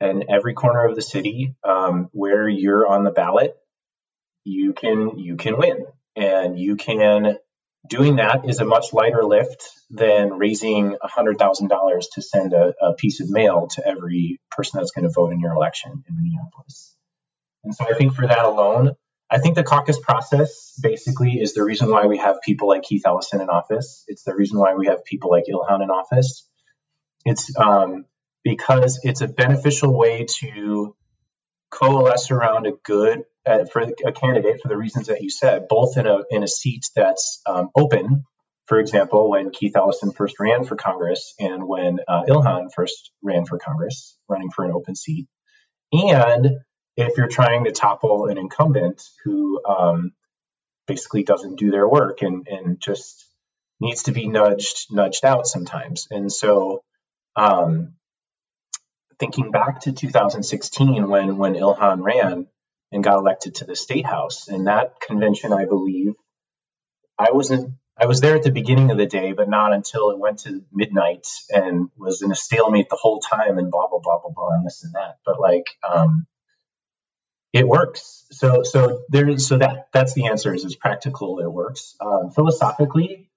[0.00, 3.56] in every corner of the city um, where you're on the ballot,
[4.44, 7.38] you can you can win, and you can.
[7.88, 13.20] Doing that is a much lighter lift than raising $100,000 to send a, a piece
[13.20, 16.94] of mail to every person that's going to vote in your election in Minneapolis.
[17.64, 18.92] And so I think for that alone,
[19.30, 23.02] I think the caucus process basically is the reason why we have people like Keith
[23.06, 24.04] Ellison in office.
[24.08, 26.46] It's the reason why we have people like Ilhan in office.
[27.28, 28.06] It's um,
[28.42, 30.96] because it's a beneficial way to
[31.70, 35.96] coalesce around a good uh, for a candidate for the reasons that you said, both
[35.96, 38.24] in a in a seat that's um, open.
[38.66, 43.46] For example, when Keith Ellison first ran for Congress, and when uh, Ilhan first ran
[43.46, 45.26] for Congress, running for an open seat,
[45.92, 46.48] and
[46.96, 50.12] if you're trying to topple an incumbent who um,
[50.86, 53.26] basically doesn't do their work and and just
[53.80, 56.82] needs to be nudged nudged out sometimes, and so
[57.38, 57.94] um,
[59.18, 62.46] thinking back to 2016 when when Ilhan ran
[62.92, 64.48] and got elected to the state house.
[64.48, 66.14] In that convention, I believe
[67.18, 70.18] I wasn't I was there at the beginning of the day, but not until it
[70.18, 74.20] went to midnight and was in a stalemate the whole time and blah blah blah
[74.20, 75.18] blah blah and this and that.
[75.24, 76.26] But like um,
[77.52, 78.26] it works.
[78.30, 81.96] So so there so that that's the answer is it's practical, it works.
[82.00, 83.27] Um, philosophically,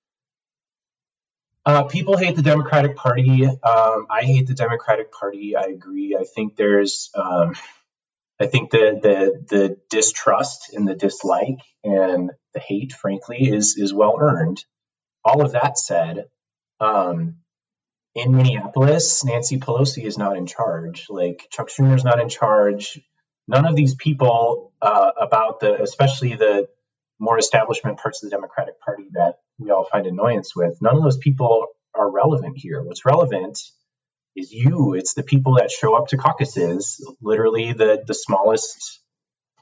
[1.72, 3.46] uh, people hate the Democratic Party.
[3.46, 5.56] Um, I hate the Democratic Party.
[5.56, 6.18] I agree.
[6.20, 7.54] I think there's, um,
[8.40, 13.94] I think the the the distrust and the dislike and the hate, frankly, is is
[13.94, 14.66] well earned.
[15.24, 16.26] All of that said,
[16.82, 17.38] um,
[18.16, 21.06] in Minneapolis, Nancy Pelosi is not in charge.
[21.10, 23.00] Like Chuck Schumer is not in charge.
[23.48, 26.68] None of these people uh, about the, especially the
[27.20, 31.04] more establishment parts of the Democratic Party that we all find annoyance with, none of
[31.04, 32.82] those people are relevant here.
[32.82, 33.60] What's relevant
[34.36, 34.94] is you.
[34.96, 39.02] It's the people that show up to caucuses, literally the, the smallest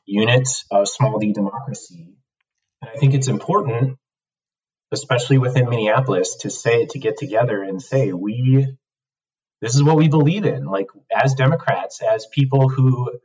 [0.06, 2.16] unit of small d democracy.
[2.82, 3.98] And I think it's important,
[4.92, 8.68] especially within Minneapolis, to say to get together and say, we
[9.62, 10.66] this is what we believe in.
[10.66, 13.20] Like as Democrats, as people who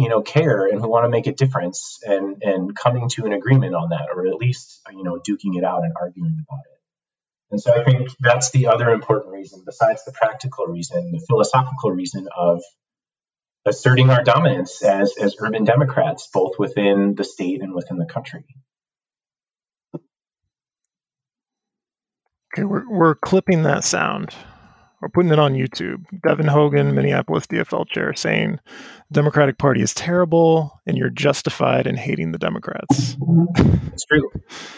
[0.00, 3.34] you know care and who want to make a difference and and coming to an
[3.34, 6.78] agreement on that or at least you know duking it out and arguing about it.
[7.50, 11.90] And so i think that's the other important reason besides the practical reason the philosophical
[11.90, 12.62] reason of
[13.66, 18.44] asserting our dominance as as urban democrats both within the state and within the country.
[22.54, 24.34] Okay we're, we're clipping that sound
[25.00, 26.04] we're putting it on YouTube.
[26.22, 28.60] Devin Hogan, Minneapolis DFL chair, saying
[29.10, 33.16] Democratic Party is terrible and you're justified in hating the Democrats.
[33.92, 34.30] It's true.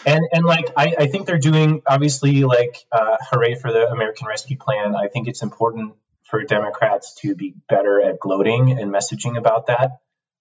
[0.05, 4.27] And and like I, I think they're doing obviously like uh, hooray for the American
[4.27, 4.95] Rescue Plan.
[4.95, 9.99] I think it's important for Democrats to be better at gloating and messaging about that.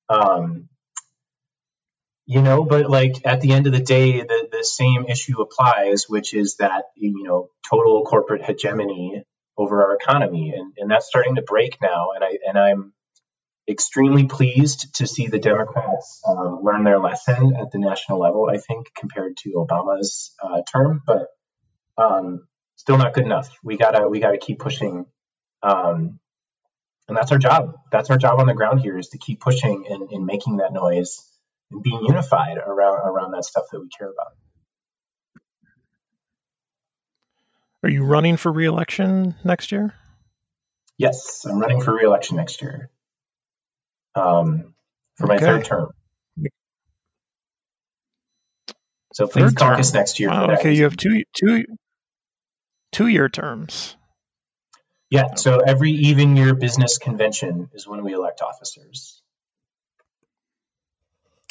[0.09, 0.69] Um,
[2.25, 6.09] you know, but like at the end of the day, the, the same issue applies,
[6.09, 9.25] which is that, you know, total corporate hegemony
[9.57, 12.09] over our economy, and, and that's starting to break now.
[12.15, 12.93] And I and I'm
[13.69, 18.49] extremely pleased to see the Democrats um, learn their lesson at the national level.
[18.51, 21.29] I think compared to Obama's uh, term, but
[21.97, 23.49] um, still not good enough.
[23.63, 25.07] We gotta we gotta keep pushing,
[25.63, 26.19] um,
[27.09, 27.75] and that's our job.
[27.91, 30.73] That's our job on the ground here is to keep pushing and, and making that
[30.73, 31.25] noise
[31.71, 34.33] and being unified around around that stuff that we care about.
[37.83, 39.95] Are you running for reelection next year?
[40.99, 42.91] Yes, I'm running for reelection next year.
[44.15, 44.75] Um,
[45.17, 45.45] for my Okay.
[45.47, 45.91] third term.
[49.15, 50.01] So please Third caucus term.
[50.01, 50.31] next year.
[50.31, 50.61] Wow, for that.
[50.61, 51.65] okay, you have two two
[52.93, 53.97] two year terms.
[55.11, 59.21] Yeah, so every even year business convention is when we elect officers.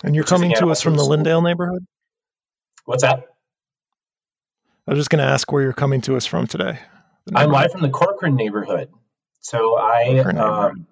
[0.04, 1.86] And you're Which coming to us from the Lyndale neighborhood?
[2.86, 3.31] What's that?
[4.88, 6.80] I was just going to ask where you're coming to us from today.
[7.36, 8.90] I'm live from the Corcoran neighborhood.
[9.42, 10.88] So I um,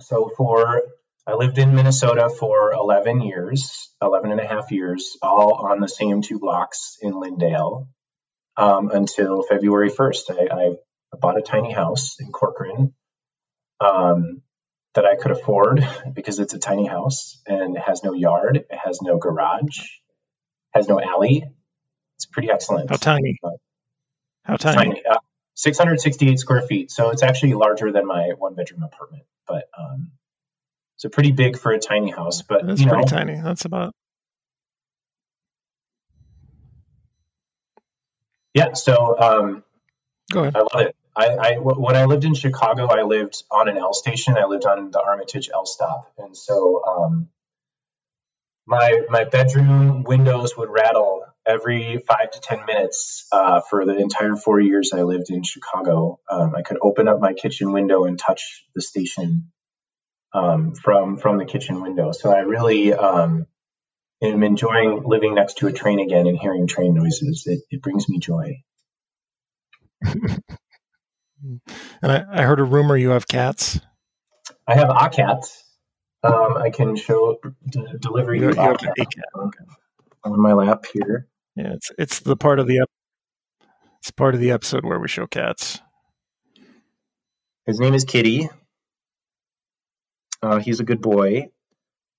[0.00, 0.82] so for
[1.26, 5.88] I lived in Minnesota for 11 years, 11 and a half years, all on the
[5.88, 7.88] same two blocks in Lyndale
[8.56, 10.30] um, until February 1st.
[10.30, 12.94] I, I bought a tiny house in Corcoran
[13.80, 14.42] um,
[14.94, 18.78] that I could afford because it's a tiny house and it has no yard, it
[18.84, 19.80] has no garage,
[20.72, 21.44] has no alley.
[22.16, 22.90] It's pretty excellent.
[22.90, 23.38] How tiny?
[23.42, 23.58] But-
[24.44, 24.76] How tiny?
[24.76, 25.18] tiny, uh,
[25.54, 26.90] 668 square feet.
[26.90, 30.12] So it's actually larger than my one bedroom apartment, but um,
[30.96, 32.42] so pretty big for a tiny house.
[32.42, 33.40] But That's you know, pretty tiny.
[33.40, 33.94] That's about
[38.54, 38.72] yeah.
[38.74, 39.64] So um,
[40.32, 40.56] go ahead.
[40.56, 40.96] I love it.
[41.14, 44.36] I, I w- when I lived in Chicago, I lived on an L station.
[44.36, 47.28] I lived on the Armitage L stop, and so um,
[48.66, 54.36] my my bedroom windows would rattle every five to ten minutes uh, for the entire
[54.36, 56.20] four years I lived in Chicago.
[56.30, 59.52] Um, I could open up my kitchen window and touch the station
[60.34, 62.12] um, from from the kitchen window.
[62.12, 63.46] So I really um,
[64.22, 67.44] am enjoying living next to a train again and hearing train noises.
[67.46, 68.62] It, it brings me joy.
[72.02, 73.80] And I, I heard a rumor you have cats.
[74.66, 75.44] I have a cat.
[76.22, 77.38] Um, I can show
[77.70, 78.94] d- deliver You, you, a cat.
[80.24, 81.28] on my lap here.
[81.56, 83.66] Yeah, it's it's the part of the ep-
[83.98, 85.80] it's part of the episode where we show cats.
[87.64, 88.48] His name is Kitty.
[90.42, 91.50] Uh, he's a good boy.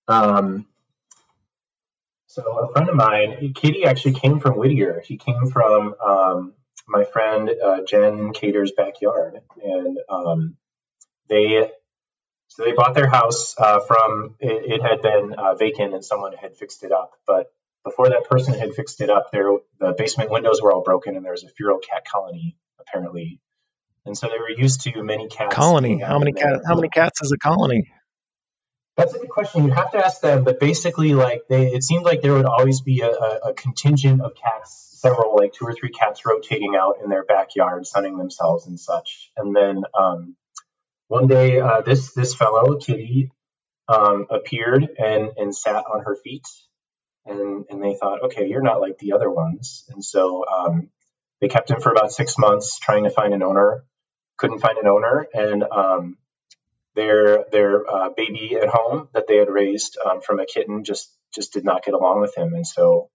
[0.07, 0.65] Um,
[2.25, 5.01] so a friend of mine, Kitty, actually came from Whittier.
[5.05, 6.53] He came from um,
[6.87, 10.57] my friend uh, Jen Cater's backyard, and um,
[11.29, 11.69] they
[12.47, 16.33] so they bought their house uh, from it, it had been uh, vacant and someone
[16.33, 17.51] had fixed it up, but
[17.87, 21.23] before that person had fixed it up, there the basement windows were all broken and
[21.23, 23.39] there was a feral cat colony apparently,
[24.05, 25.53] and so they were used to many cats.
[25.53, 25.99] Colony.
[25.99, 26.57] How many in there.
[26.57, 26.61] cat?
[26.67, 27.91] How many cats is a colony?
[28.97, 29.65] That's a good question.
[29.65, 32.81] You have to ask them, but basically, like they, it seemed like there would always
[32.81, 36.95] be a, a, a contingent of cats, several, like two or three cats, rotating out
[37.03, 39.31] in their backyard, sunning themselves and such.
[39.37, 40.35] And then um,
[41.07, 43.31] one day, uh, this this fellow Kitty
[43.87, 46.47] um, appeared and and sat on her feet,
[47.27, 50.89] and and they thought, okay, you're not like the other ones, and so um,
[51.41, 53.83] they kept him for about six months, trying to find an owner.
[54.37, 56.17] Couldn't find an owner, and um,
[56.95, 61.11] their their uh, baby at home that they had raised um, from a kitten just
[61.33, 63.09] just did not get along with him, and so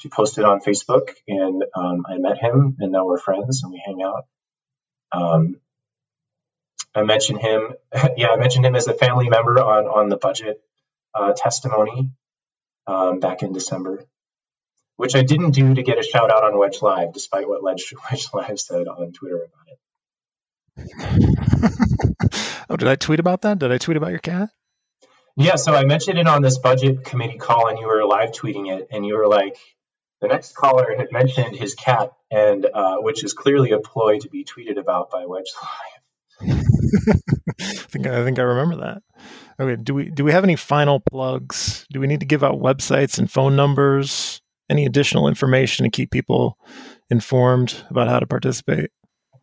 [0.00, 3.82] she posted on Facebook, and um, I met him, and now we're friends, and we
[3.84, 4.26] hang out.
[5.12, 5.60] Um,
[6.94, 7.74] I mentioned him,
[8.16, 10.62] yeah, I mentioned him as a family member on on the budget
[11.14, 12.10] uh, testimony
[12.86, 14.04] um, back in December,
[14.96, 17.92] which I didn't do to get a shout out on Wedge Live, despite what Wedge,
[18.10, 19.78] Wedge Live said on Twitter about it.
[22.70, 23.58] oh, did I tweet about that?
[23.58, 24.50] Did I tweet about your cat?
[25.36, 28.74] Yeah, so I mentioned it on this budget committee call, and you were live tweeting
[28.74, 29.58] it, and you were like,
[30.22, 34.30] the next caller had mentioned his cat, and uh, which is clearly a ploy to
[34.30, 36.02] be tweeted about by Wedge Live.
[37.60, 39.02] I think I think I remember that.
[39.58, 41.86] Okay, do we do we have any final plugs?
[41.90, 44.42] Do we need to give out websites and phone numbers?
[44.68, 46.58] Any additional information to keep people
[47.08, 48.90] informed about how to participate?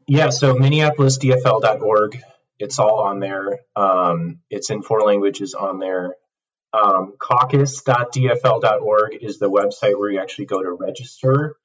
[0.05, 2.21] Yeah, so MinneapolisDFL.org,
[2.59, 3.61] it's all on there.
[3.75, 6.15] Um, it's in four languages on there.
[6.73, 11.55] Um, caucus.dfl.org is the website where you actually go to register.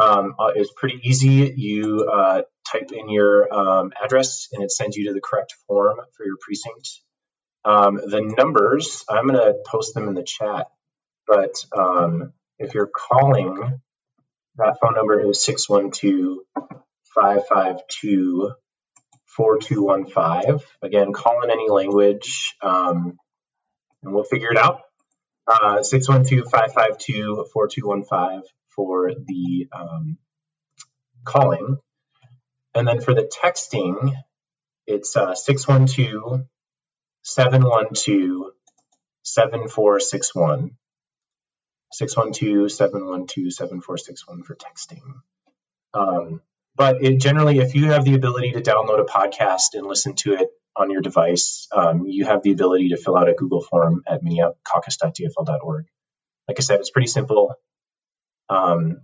[0.00, 1.52] Um, uh, it's pretty easy.
[1.56, 5.98] You uh, type in your um, address and it sends you to the correct form
[6.16, 7.00] for your precinct.
[7.64, 10.68] Um, the numbers, I'm going to post them in the chat,
[11.26, 13.80] but um, if you're calling,
[14.56, 16.38] that phone number is 612
[17.14, 18.52] 552
[19.26, 20.60] 4215.
[20.82, 23.18] Again, call in any language um,
[24.02, 24.82] and we'll figure it out.
[25.46, 30.18] Uh, 612 552 4215 for the um,
[31.24, 31.78] calling.
[32.74, 34.14] And then for the texting,
[34.86, 35.16] it's
[37.22, 38.52] uh, 612 712
[39.22, 40.76] 7461.
[41.92, 45.02] 612 712 7461 for texting.
[45.92, 46.40] Um,
[46.76, 50.34] but it generally, if you have the ability to download a podcast and listen to
[50.34, 54.02] it on your device, um, you have the ability to fill out a Google form
[54.06, 55.86] at miniapcaucus.dfl.org.
[56.48, 57.54] Like I said, it's pretty simple.
[58.48, 59.02] Um,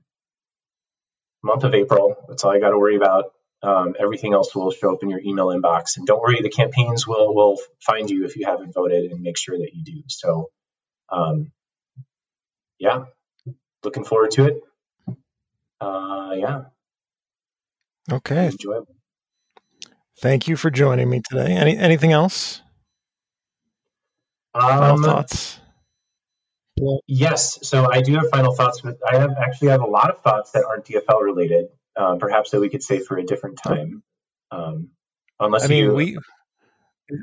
[1.42, 3.32] month of April, that's all I got to worry about.
[3.62, 5.96] Um, everything else will show up in your email inbox.
[5.96, 9.36] And don't worry, the campaigns will will find you if you haven't voted and make
[9.38, 10.02] sure that you do.
[10.09, 10.50] So,
[11.11, 11.50] um,
[12.78, 13.04] yeah,
[13.82, 14.62] looking forward to it.
[15.80, 16.62] Uh, yeah,
[18.12, 18.46] Okay.
[18.46, 18.94] enjoyable.
[20.20, 21.52] Thank you for joining me today.
[21.52, 22.62] Any anything else?
[24.54, 25.61] Final Um, thoughts?
[26.78, 30.11] Well, Yes, so I do have final thoughts, but I have actually have a lot
[30.11, 31.68] of thoughts that aren't DFL related.
[31.97, 34.03] Um, perhaps that we could save for a different time.
[34.51, 34.90] Um,
[35.40, 36.18] unless I mean, you, we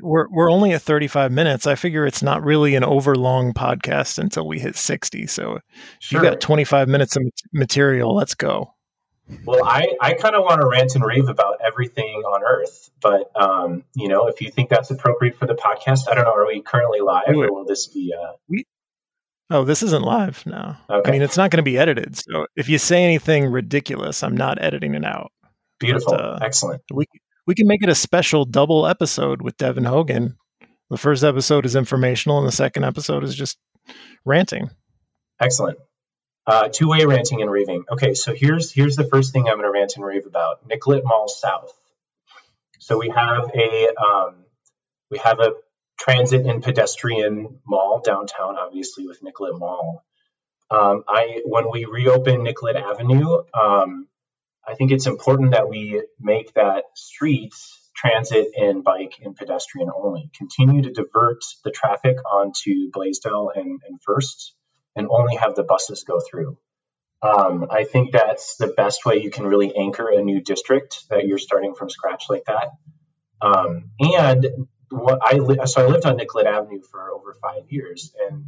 [0.02, 1.66] we're we're only at 35 minutes.
[1.66, 5.26] I figure it's not really an overlong podcast until we hit 60.
[5.26, 5.58] So
[5.98, 6.24] sure.
[6.24, 7.22] you got 25 minutes of
[7.52, 8.74] material, let's go.
[9.46, 13.30] Well, I, I kind of want to rant and rave about everything on Earth, but
[13.34, 16.34] um, you know, if you think that's appropriate for the podcast, I don't know.
[16.34, 18.12] Are we currently live, or will this be?
[18.12, 18.32] Uh,
[19.50, 20.78] Oh, this isn't live now.
[20.88, 21.08] Okay.
[21.08, 22.16] I mean, it's not going to be edited.
[22.16, 25.32] So if you say anything ridiculous, I'm not editing it out.
[25.78, 26.82] beautiful, But, uh, excellent.
[26.92, 27.04] We
[27.46, 30.36] we can make it a special double episode with Devin Hogan.
[30.90, 33.58] The first episode is informational, and the second episode is just
[34.24, 34.70] ranting.
[35.40, 35.78] Excellent.
[36.46, 37.84] Uh, two-way ranting and raving.
[37.90, 41.02] Okay, so here's here's the first thing I'm going to rant and rave about: Nicollet
[41.04, 41.72] Mall South.
[42.80, 44.34] So we have a um,
[45.10, 45.52] we have a
[45.98, 50.04] transit and pedestrian mall downtown, obviously with Nicollet Mall.
[50.70, 54.08] Um, I when we reopen Nicollet Avenue, um,
[54.66, 57.54] I think it's important that we make that street
[57.94, 60.30] transit and bike and pedestrian only.
[60.36, 64.54] Continue to divert the traffic onto Blaisdell and, and First
[64.96, 66.58] and only have the buses go through.
[67.22, 71.26] Um, I think that's the best way you can really anchor a new district that
[71.26, 72.68] you're starting from scratch like that.
[73.40, 74.46] Um, and
[74.98, 78.46] what I li- so I lived on Nicollet Avenue for over five years, and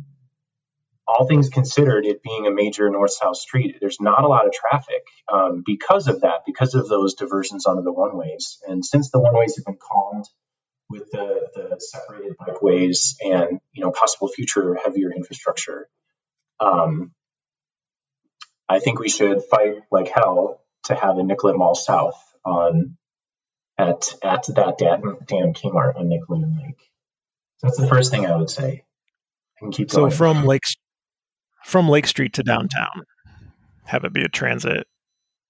[1.07, 5.07] all things considered, it being a major north-south street, there's not a lot of traffic
[5.33, 8.59] um, because of that, because of those diversions onto the one-ways.
[8.69, 10.27] And since the one-ways have been calmed
[10.91, 15.89] with the, the separated bikeways and you know possible future heavier infrastructure,
[16.61, 17.13] um,
[18.69, 22.97] I think we should fight like hell to have a Nicollet Mall South on
[23.79, 26.91] at at that damn, damn Kmart on and Lake.
[27.59, 28.85] So that's the first thing I would say.
[29.57, 30.11] I can keep So going.
[30.11, 30.63] from Lake
[31.65, 33.05] from Lake Street to downtown,
[33.85, 34.87] have it be a transit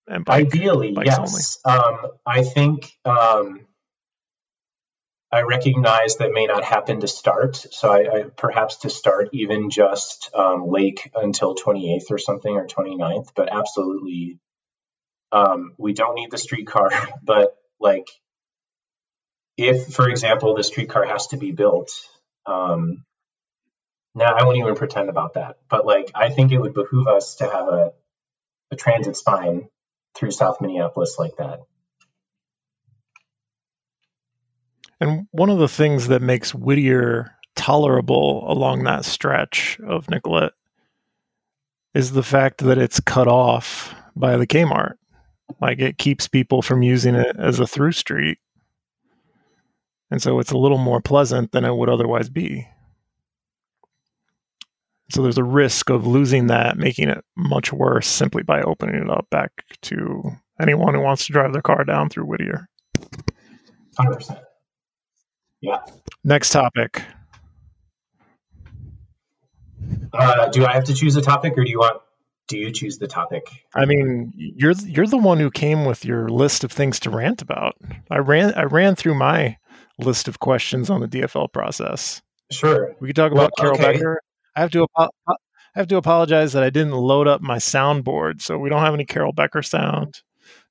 [0.07, 0.47] and bike.
[0.47, 1.59] Ideally, bikes yes.
[1.65, 3.67] Um, I think um,
[5.33, 7.57] I recognize that may not happen to start.
[7.57, 12.67] So I, I perhaps to start even just um, Lake until 28th or something or
[12.67, 14.39] 29th, but absolutely,
[15.33, 16.91] um, we don't need the streetcar.
[17.23, 18.09] But like,
[19.57, 21.93] if for example the streetcar has to be built,
[22.47, 23.05] um,
[24.15, 25.59] now I won't even pretend about that.
[25.69, 27.93] But like, I think it would behoove us to have a
[28.71, 29.69] a transit spine
[30.15, 31.61] through South Minneapolis like that.
[35.01, 40.53] And one of the things that makes Whittier tolerable along that stretch of Nicollet
[41.95, 44.95] is the fact that it's cut off by the Kmart.
[45.61, 48.39] Like it keeps people from using it as a through street.
[50.11, 52.69] And so it's a little more pleasant than it would otherwise be.
[55.11, 59.11] So there's a risk of losing that, making it much worse simply by opening it
[59.11, 59.51] up back
[59.83, 62.69] to anyone who wants to drive their car down through Whittier.
[63.97, 64.41] Hundred percent.
[65.61, 65.79] Yeah.
[66.25, 67.03] Next topic.
[70.13, 72.03] Uh, do I have to choose a topic, or do you want?
[72.49, 73.49] Do you choose the topic?
[73.75, 77.43] I mean, you're you're the one who came with your list of things to rant
[77.43, 77.75] about.
[78.11, 79.57] I ran I ran through my
[79.99, 82.23] list of questions on the DFL process.
[82.51, 82.95] Sure.
[83.01, 83.95] We could talk Well, about Carol okay.
[83.95, 84.21] Becker.
[84.55, 85.09] I have to I
[85.75, 89.05] have to apologize that I didn't load up my soundboard, so we don't have any
[89.05, 90.23] Carol Becker sound,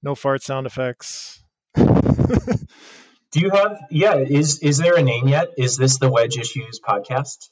[0.02, 1.44] no fart sound effects.
[1.76, 3.82] Do you have?
[3.92, 4.16] Yeah.
[4.16, 5.50] Is is there a name yet?
[5.58, 7.50] Is this the Wedge Issues podcast?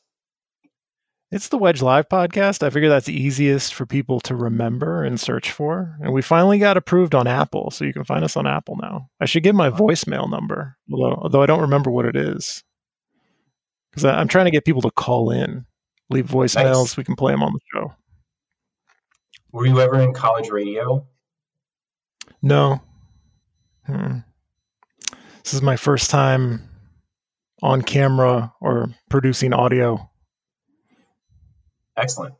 [1.33, 2.61] It's the Wedge Live podcast.
[2.61, 5.97] I figure that's easiest for people to remember and search for.
[5.99, 9.09] And we finally got approved on Apple, so you can find us on Apple now.
[9.19, 12.63] I should give my voicemail number, although, although I don't remember what it is.
[13.89, 15.65] Because I'm trying to get people to call in,
[16.11, 16.81] leave voicemails.
[16.83, 16.97] Nice.
[16.97, 17.91] We can play them on the show.
[19.51, 21.03] Were you ever in college radio?
[22.43, 22.79] No.
[23.87, 24.19] Hmm.
[25.43, 26.61] This is my first time
[27.63, 30.11] on camera or producing audio.
[31.95, 32.35] Excellent.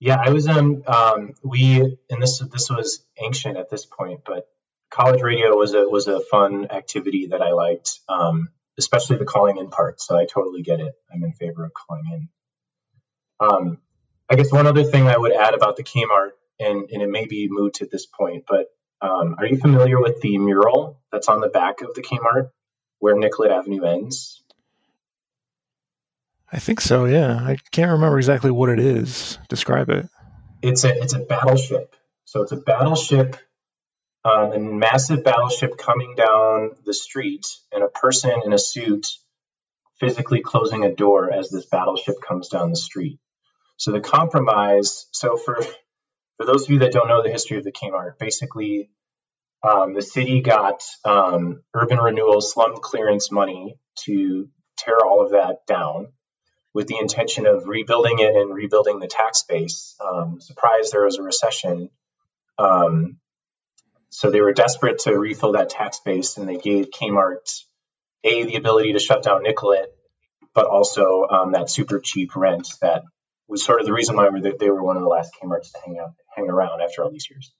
[0.00, 4.46] Yeah, I was um um we and this this was ancient at this point, but
[4.90, 8.48] college radio was a was a fun activity that I liked, um,
[8.78, 10.00] especially the calling in part.
[10.00, 10.94] So I totally get it.
[11.12, 12.28] I'm in favor of calling in.
[13.40, 13.78] Um,
[14.30, 17.26] I guess one other thing I would add about the Kmart, and, and it may
[17.26, 18.68] be moot at this point, but
[19.00, 22.50] um, are you familiar with the mural that's on the back of the Kmart
[23.00, 24.42] where Nicollet Avenue ends?
[26.54, 27.06] I think so.
[27.06, 29.40] Yeah, I can't remember exactly what it is.
[29.48, 30.08] Describe it.
[30.62, 31.96] It's a it's a battleship.
[32.26, 33.36] So it's a battleship,
[34.24, 39.08] um, a massive battleship coming down the street, and a person in a suit
[39.98, 43.18] physically closing a door as this battleship comes down the street.
[43.76, 45.08] So the compromise.
[45.10, 45.60] So for
[46.36, 48.90] for those of you that don't know the history of the Kmart, basically
[49.68, 53.74] um, the city got um, urban renewal slum clearance money
[54.04, 54.48] to
[54.78, 56.12] tear all of that down
[56.74, 59.94] with the intention of rebuilding it and rebuilding the tax base.
[60.04, 61.88] Um, surprised there was a recession.
[62.58, 63.18] Um,
[64.10, 67.62] so they were desperate to refill that tax base and they gave Kmart
[68.24, 69.94] A, the ability to shut down Nicollet,
[70.52, 73.04] but also um, that super cheap rent that
[73.48, 75.98] was sort of the reason why they were one of the last Kmart's to hang
[75.98, 77.52] out, hang around after all these years.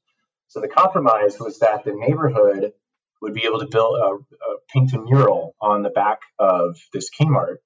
[0.48, 2.72] So the compromise was that the neighborhood
[3.20, 7.10] would be able to build a, a paint a mural on the back of this
[7.10, 7.56] Kmart.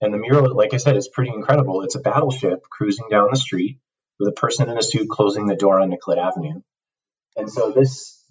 [0.00, 1.82] And the mural, like I said, is pretty incredible.
[1.82, 3.78] It's a battleship cruising down the street
[4.18, 6.60] with a person in a suit closing the door on Nicollet Avenue.
[7.36, 8.22] And so this,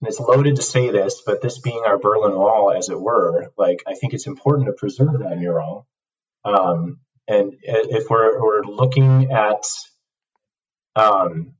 [0.00, 3.52] and it's loaded to say this, but this being our Berlin Wall, as it were,
[3.56, 5.86] like I think it's important to preserve that mural.
[6.44, 9.64] Um, and if we're, we're looking at,
[10.96, 11.54] um,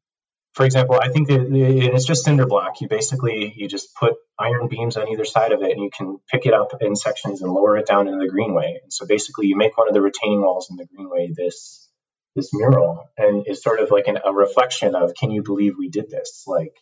[0.54, 2.80] for example, I think that it's just cinder block.
[2.80, 6.18] You basically you just put iron beams on either side of it, and you can
[6.30, 8.78] pick it up in sections and lower it down into the greenway.
[8.80, 11.88] And so basically, you make one of the retaining walls in the greenway this
[12.36, 15.88] this mural, and it's sort of like an, a reflection of, can you believe we
[15.88, 16.44] did this?
[16.46, 16.74] Like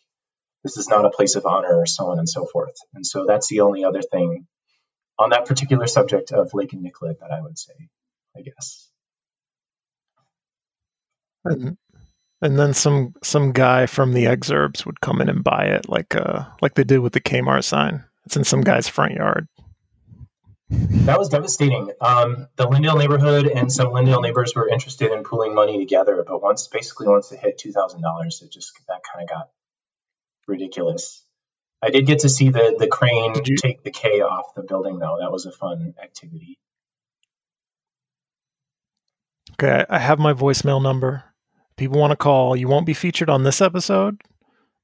[0.64, 2.76] this is not a place of honor, or so on and so forth.
[2.94, 4.46] And so that's the only other thing
[5.18, 7.72] on that particular subject of Lake and Nicollet that I would say,
[8.36, 8.88] I guess.
[12.42, 16.16] And then some some guy from the exurbs would come in and buy it, like
[16.16, 18.04] uh like they did with the Kmart sign.
[18.26, 19.46] It's in some guy's front yard.
[20.68, 21.90] That was devastating.
[22.00, 26.42] Um, the Lyndale neighborhood and some Lyndale neighbors were interested in pooling money together, but
[26.42, 29.50] once basically once it hit two thousand dollars, it just that kind of got
[30.48, 31.22] ridiculous.
[31.80, 35.18] I did get to see the the crane take the K off the building though.
[35.20, 36.58] That was a fun activity.
[39.52, 41.24] Okay, I have my voicemail number.
[41.82, 42.54] People want to call.
[42.54, 44.22] You won't be featured on this episode,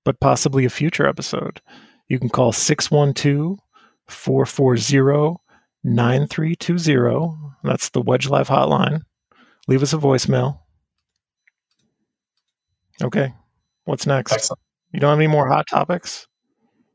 [0.04, 1.60] but possibly a future episode.
[2.08, 3.60] You can call 612
[4.08, 5.36] 440
[5.84, 7.52] 9320.
[7.62, 9.02] That's the Wedge Live hotline.
[9.68, 10.58] Leave us a voicemail.
[13.00, 13.32] Okay,
[13.84, 14.32] what's next?
[14.32, 14.58] Excellent.
[14.92, 16.26] You don't have any more hot topics?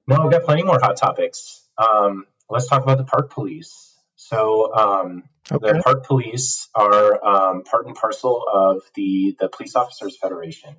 [0.06, 1.66] No, I've got plenty more hot topics.
[1.78, 3.98] Um, let's talk about the park police.
[4.18, 5.74] So um, Okay.
[5.74, 10.76] The park police are um, part and parcel of the the Police Officers Federation,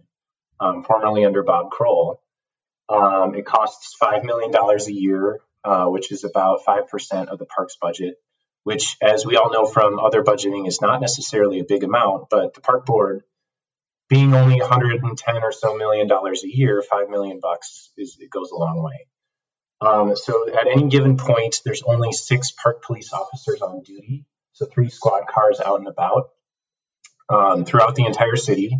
[0.59, 2.23] um, formerly under Bob Kroll.
[2.89, 7.39] Um, it costs five million dollars a year, uh, which is about five percent of
[7.39, 8.15] the park's budget.
[8.63, 12.31] Which, as we all know from other budgeting, is not necessarily a big amount.
[12.31, 13.25] But the park board,
[14.09, 18.51] being only 110 or so million dollars a year, five million bucks is it goes
[18.51, 19.07] a long way.
[19.83, 24.25] Um, so at any given point, there's only six park police officers on duty
[24.55, 26.31] so three squad cars out and about
[27.29, 28.79] um, throughout the entire city.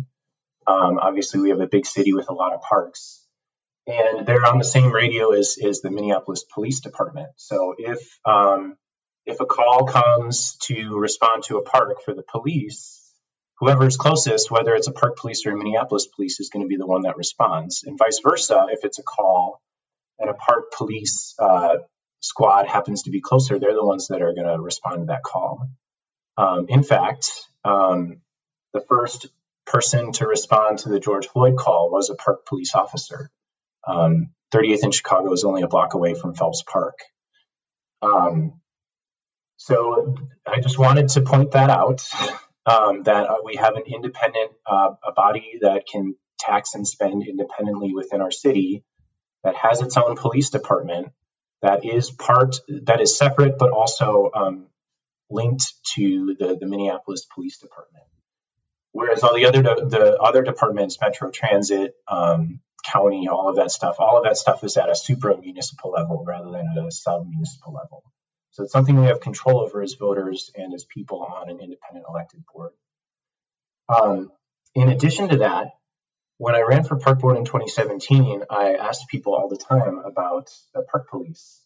[0.67, 3.23] Um, obviously, we have a big city with a lot of parks,
[3.85, 7.29] and they're on the same radio as, as the Minneapolis Police Department.
[7.35, 8.77] So if um,
[9.25, 13.01] if a call comes to respond to a park for the police,
[13.59, 16.69] whoever is closest, whether it's a park police or a Minneapolis police, is going to
[16.69, 18.67] be the one that responds, and vice versa.
[18.71, 19.61] If it's a call
[20.17, 21.77] and a park police uh,
[22.19, 25.23] squad happens to be closer, they're the ones that are going to respond to that
[25.23, 25.67] call.
[26.37, 27.29] Um, in fact,
[27.63, 28.21] um,
[28.73, 29.27] the first
[29.65, 33.29] person to respond to the George Floyd call was a park police officer.
[33.87, 36.99] Um, 38th in Chicago is only a block away from Phelps Park.
[38.01, 38.61] Um,
[39.57, 42.07] so I just wanted to point that out
[42.65, 47.27] um, that uh, we have an independent uh, a body that can tax and spend
[47.27, 48.83] independently within our city
[49.43, 51.11] that has its own police department
[51.61, 54.67] that is part that is separate but also um,
[55.29, 58.05] linked to the, the Minneapolis Police Department.
[58.91, 63.97] Whereas all the other the other departments, Metro Transit, um, county, all of that stuff,
[63.99, 67.27] all of that stuff is at a supra municipal level rather than at a sub
[67.27, 68.03] municipal level.
[68.51, 72.05] So it's something we have control over as voters and as people on an independent
[72.07, 72.71] elected board.
[73.89, 74.31] Um,
[74.73, 75.71] in addition to that,
[76.37, 80.49] when I ran for park board in 2017, I asked people all the time about
[80.73, 81.61] the park police.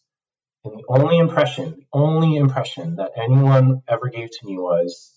[0.64, 5.12] And the only impression, the only impression that anyone ever gave to me was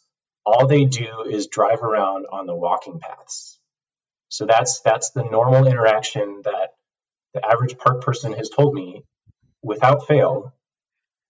[0.46, 3.60] all they do is drive around on the walking paths.
[4.30, 6.70] So that's that's the normal interaction that
[7.34, 9.04] the average park person has told me
[9.62, 10.54] without fail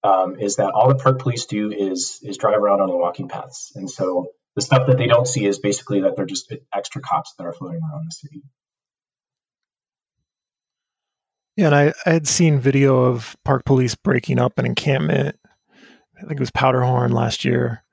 [0.03, 3.29] um, is that all the park police do is is drive around on the walking
[3.29, 3.73] paths.
[3.75, 7.33] And so the stuff that they don't see is basically that they're just extra cops
[7.37, 8.43] that are floating around the city.
[11.55, 15.37] Yeah, and I, I had seen video of park police breaking up an encampment.
[16.17, 17.83] I think it was Powderhorn last year.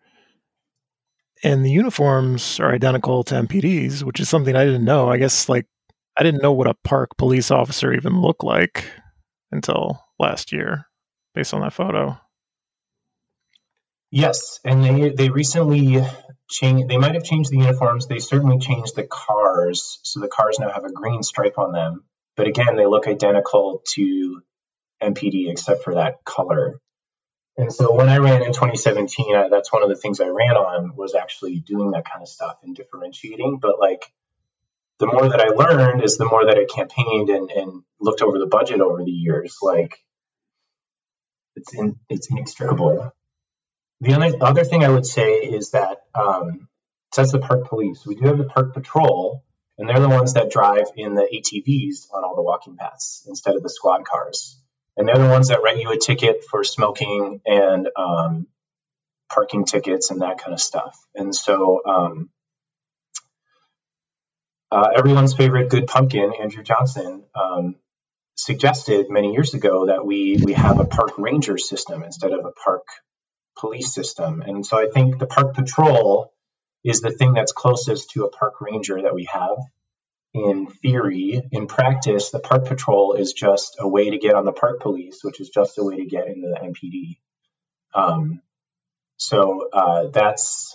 [1.43, 5.09] And the uniforms are identical to MPD's, which is something I didn't know.
[5.11, 5.67] I guess like
[6.17, 8.85] I didn't know what a park police officer even looked like
[9.51, 10.87] until last year,
[11.35, 12.19] based on that photo.
[14.11, 16.03] Yes, and they they recently
[16.51, 16.89] changed.
[16.89, 18.07] They might have changed the uniforms.
[18.07, 22.05] They certainly changed the cars, so the cars now have a green stripe on them.
[22.37, 24.43] But again, they look identical to
[25.03, 26.81] MPD except for that color.
[27.57, 30.57] And so when I ran in 2017, I, that's one of the things I ran
[30.57, 33.59] on was actually doing that kind of stuff and differentiating.
[33.61, 34.05] But like
[34.99, 38.39] the more that I learned is the more that I campaigned and, and looked over
[38.39, 39.57] the budget over the years.
[39.61, 39.99] Like
[41.57, 43.13] it's in, it's inextricable.
[44.01, 46.69] The other, other thing I would say is that um,
[47.15, 48.07] says the park police.
[48.07, 49.45] We do have the park patrol,
[49.77, 53.57] and they're the ones that drive in the ATVs on all the walking paths instead
[53.57, 54.59] of the squad cars.
[54.97, 58.47] And they're the ones that write you a ticket for smoking and um,
[59.33, 60.99] parking tickets and that kind of stuff.
[61.15, 62.31] And so um,
[64.71, 67.77] uh, everyone's favorite good pumpkin, Andrew Johnson, um,
[68.35, 72.53] suggested many years ago that we we have a park ranger system instead of a
[72.53, 72.85] park
[73.61, 74.43] police system.
[74.43, 76.33] And so I think the park patrol
[76.83, 79.59] is the thing that's closest to a park ranger that we have.
[80.33, 84.53] In theory, in practice, the park patrol is just a way to get on the
[84.53, 87.19] park police, which is just a way to get into the MPD.
[87.93, 88.41] Um,
[89.17, 90.75] so uh, that's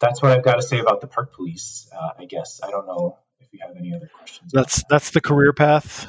[0.00, 1.88] that's what I've got to say about the park police.
[1.92, 4.52] Uh, I guess I don't know if you have any other questions.
[4.52, 6.06] That's that's the career path: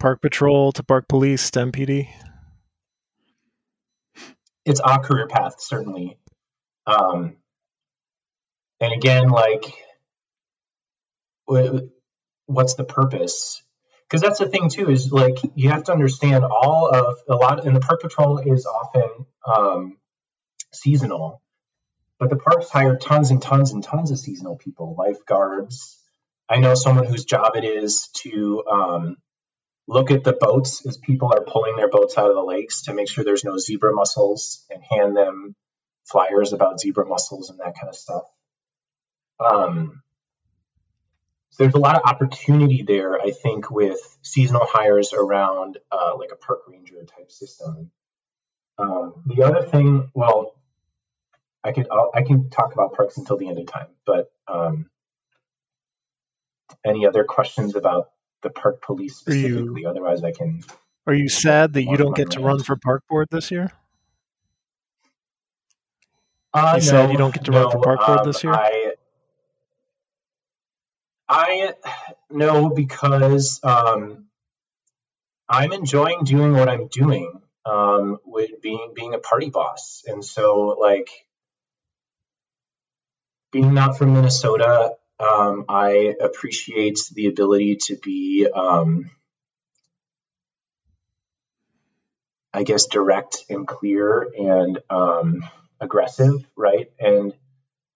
[0.00, 2.08] park patrol to park police to MPD
[4.64, 6.18] it's a career path certainly.
[6.86, 7.36] Um,
[8.80, 9.64] and again like
[12.46, 13.62] what's the purpose?
[14.08, 17.66] Because that's the thing too is like you have to understand all of a lot
[17.66, 19.96] and the park patrol is often um,
[20.72, 21.42] seasonal
[22.20, 25.98] but the parks hire tons and tons and tons of seasonal people lifeguards.
[26.48, 29.16] I know someone whose job it is to um,
[29.86, 32.94] look at the boats as people are pulling their boats out of the lakes to
[32.94, 35.54] make sure there's no zebra mussels and hand them
[36.04, 38.22] flyers about zebra mussels and that kind of stuff.
[39.38, 40.02] Um,
[41.50, 46.30] so there's a lot of opportunity there, I think, with seasonal hires around uh, like
[46.32, 47.90] a park ranger type system.
[48.78, 50.54] Um, the other thing, well,
[51.62, 54.88] I could I'll, i can talk about parks until the end of time, but um,
[56.84, 58.10] any other questions about
[58.42, 59.82] the park police specifically.
[59.82, 60.62] You, Otherwise, I can.
[61.06, 63.72] Are you sad that you don't get to run for park board this year?
[66.52, 68.42] Uh, you no, said you don't get to no, run for park board um, this
[68.42, 68.52] year.
[68.52, 68.92] I,
[71.28, 71.74] I
[72.30, 74.26] no because um,
[75.48, 80.76] I'm enjoying doing what I'm doing um, with being being a party boss, and so
[80.80, 81.08] like
[83.52, 89.10] being not from Minnesota, um, I appreciate the ability to be, um,
[92.54, 95.44] I guess, direct and clear and um,
[95.78, 96.90] aggressive, right?
[96.98, 97.34] And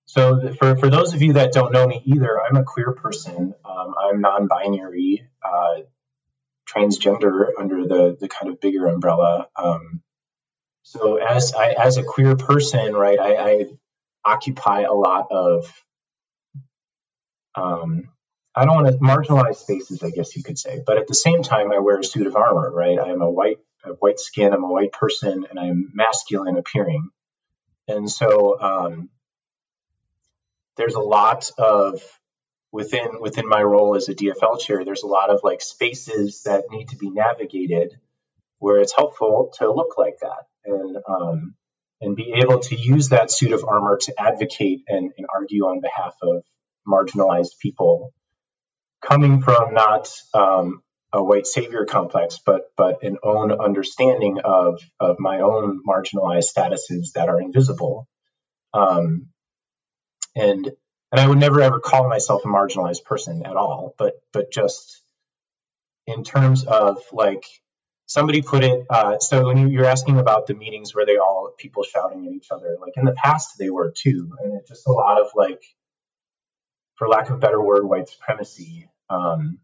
[0.07, 3.55] so, for, for those of you that don't know me either, I'm a queer person.
[3.65, 5.81] Um, I'm non binary, uh,
[6.69, 9.49] transgender under the, the kind of bigger umbrella.
[9.57, 10.03] Um,
[10.83, 13.65] so, as, I, as a queer person, right, I, I
[14.27, 15.84] occupy a lot of
[17.55, 18.09] um,
[18.55, 21.43] I don't want to marginalize spaces, I guess you could say, but at the same
[21.43, 22.99] time, I wear a suit of armor, right?
[22.99, 27.11] I am a white, a white skin, I'm a white person, and I'm masculine appearing,
[27.89, 29.09] and so um,
[30.77, 32.03] there's a lot of
[32.73, 34.85] within within my role as a DFL chair.
[34.85, 37.99] There's a lot of like spaces that need to be navigated
[38.59, 41.55] where it's helpful to look like that and um,
[42.01, 45.81] and be able to use that suit of armor to advocate and, and argue on
[45.81, 46.43] behalf of
[46.89, 48.13] marginalized people
[49.03, 50.83] coming from not um,
[51.13, 57.13] a white savior complex, but but an own understanding of of my own marginalized statuses
[57.15, 58.09] that are invisible.
[58.75, 59.29] Um,
[60.37, 60.71] and
[61.13, 65.03] and I would never ever call myself a marginalized person at all, but but just
[66.07, 67.45] in terms of like
[68.07, 71.85] somebody put it uh, so when you're asking about the meetings where they all people
[71.85, 74.93] shouting at each other like in the past they were too and it's just a
[74.93, 75.63] lot of like
[76.97, 78.89] for lack of a better word white supremacy.
[79.11, 79.59] Um,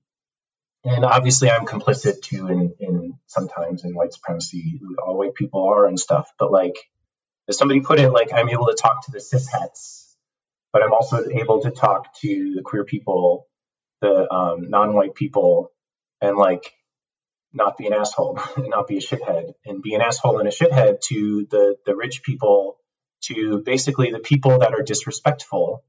[0.85, 5.87] and obviously i'm complicit too in, in sometimes in white supremacy all white people are
[5.87, 6.77] and stuff but like
[7.49, 10.15] as somebody put it like i'm able to talk to the cishets
[10.73, 13.47] but i'm also able to talk to the queer people
[14.01, 15.71] the um, non-white people
[16.23, 16.73] and like
[17.53, 20.51] not be an asshole and not be a shithead and be an asshole and a
[20.51, 22.79] shithead to the the rich people
[23.23, 25.85] to basically the people that are disrespectful.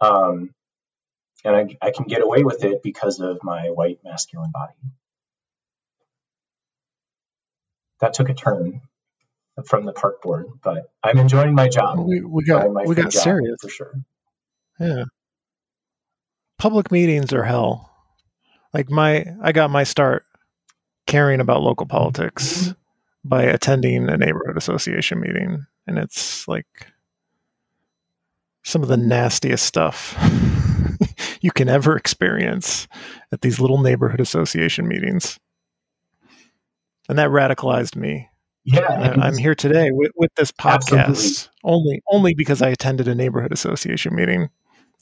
[0.00, 0.50] Um,
[1.46, 4.74] and I, I can get away with it because of my white masculine body
[8.00, 8.82] that took a turn
[9.64, 13.12] from the park board but i'm enjoying my job We we got my we got
[13.12, 13.56] serious.
[13.62, 13.94] for sure
[14.78, 15.04] Yeah.
[16.58, 17.90] Public meetings are hell.
[18.72, 20.24] Like my I got my start
[21.06, 22.72] caring about local politics mm-hmm.
[23.24, 26.66] by attending a neighborhood association meeting and it's like
[28.64, 30.16] some of the nastiest stuff
[31.40, 32.88] you can ever experience
[33.32, 35.38] at these little neighborhood association meetings.
[37.08, 38.28] And that radicalized me.
[38.64, 41.52] yeah I, I'm here today with, with this podcast Absolutely.
[41.62, 44.48] only only because I attended a neighborhood association meeting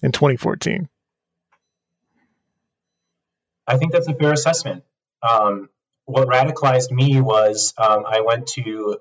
[0.03, 0.89] in 2014.
[3.67, 4.85] I think that's a fair assessment.
[5.23, 5.71] Um,
[6.05, 8.99] what radicalized me was um, I went to,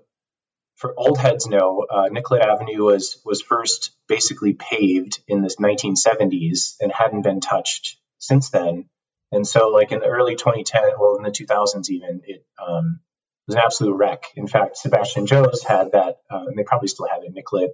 [0.83, 6.75] for old heads know, uh, Nicollet Avenue was was first basically paved in the 1970s
[6.81, 8.89] and hadn't been touched since then.
[9.31, 12.99] And so, like in the early 2010, well, in the 2000s even, it um,
[13.47, 14.25] was an absolute wreck.
[14.35, 17.31] In fact, Sebastian Joe's had that, uh, and they probably still have it.
[17.33, 17.71] Nicollet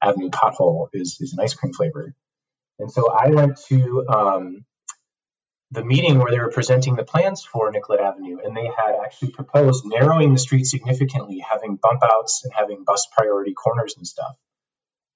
[0.00, 2.14] Avenue pothole is is an ice cream flavor.
[2.78, 4.64] And so I went to um,
[5.72, 9.30] the meeting where they were presenting the plans for Nicollet Avenue, and they had actually
[9.30, 14.36] proposed narrowing the street significantly, having bump outs and having bus priority corners and stuff.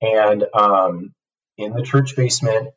[0.01, 1.15] And um,
[1.59, 2.71] in the church basement,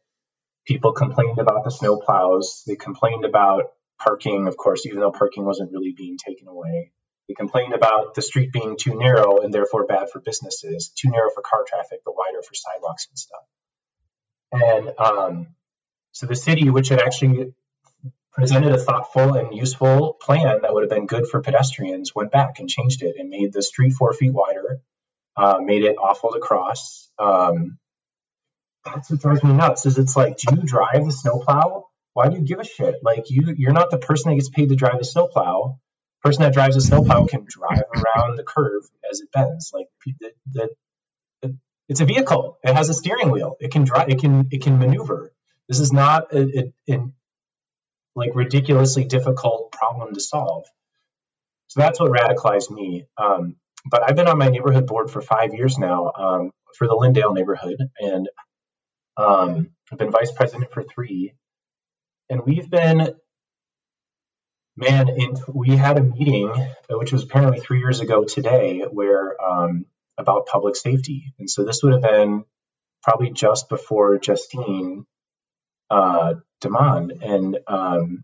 [0.68, 2.64] people complained about the snow plows.
[2.68, 6.92] They complained about parking, of course, even though parking wasn't really being taken away.
[7.30, 11.30] They complained about the street being too narrow and therefore bad for businesses, too narrow
[11.34, 13.44] for car traffic, but wider for sidewalks and stuff.
[14.52, 15.48] And um,
[16.12, 17.54] so the city, which had actually
[18.34, 22.60] presented a thoughtful and useful plan that would have been good for pedestrians, went back
[22.60, 24.82] and changed it and made the street four feet wider,
[25.36, 27.10] uh, made it awful to cross.
[27.18, 27.78] Um,
[28.86, 29.86] that's what drives me nuts.
[29.86, 31.88] Is it's like, do you drive the snowplow?
[32.14, 32.96] Why do you give a shit?
[33.04, 35.80] Like you, you're not the person that gets paid to drive the snowplow.
[36.24, 39.72] Person that drives a snowplow can drive around the curve as it bends.
[39.74, 40.70] Like the, the,
[41.42, 41.58] the,
[41.88, 42.58] it's a vehicle.
[42.64, 43.56] It has a steering wheel.
[43.60, 44.10] It can drive.
[44.10, 45.32] It can it can maneuver.
[45.70, 47.14] This is not a, a, an
[48.20, 50.66] like ridiculously difficult problem to solve.
[51.68, 53.06] So that's what radicalized me.
[53.18, 53.56] Um,
[53.86, 57.34] but I've been on my neighborhood board for five years now um, for the Lyndale
[57.34, 58.30] neighborhood, and
[59.18, 61.34] um, I've been vice president for three.
[62.30, 63.16] And we've been,
[64.78, 66.52] man, in, we had a meeting,
[66.90, 69.86] which was apparently three years ago today, where um,
[70.18, 71.34] about public safety.
[71.40, 72.44] And so this would have been
[73.02, 75.06] probably just before Justine
[75.90, 77.22] uh, Damond.
[77.22, 78.24] And um,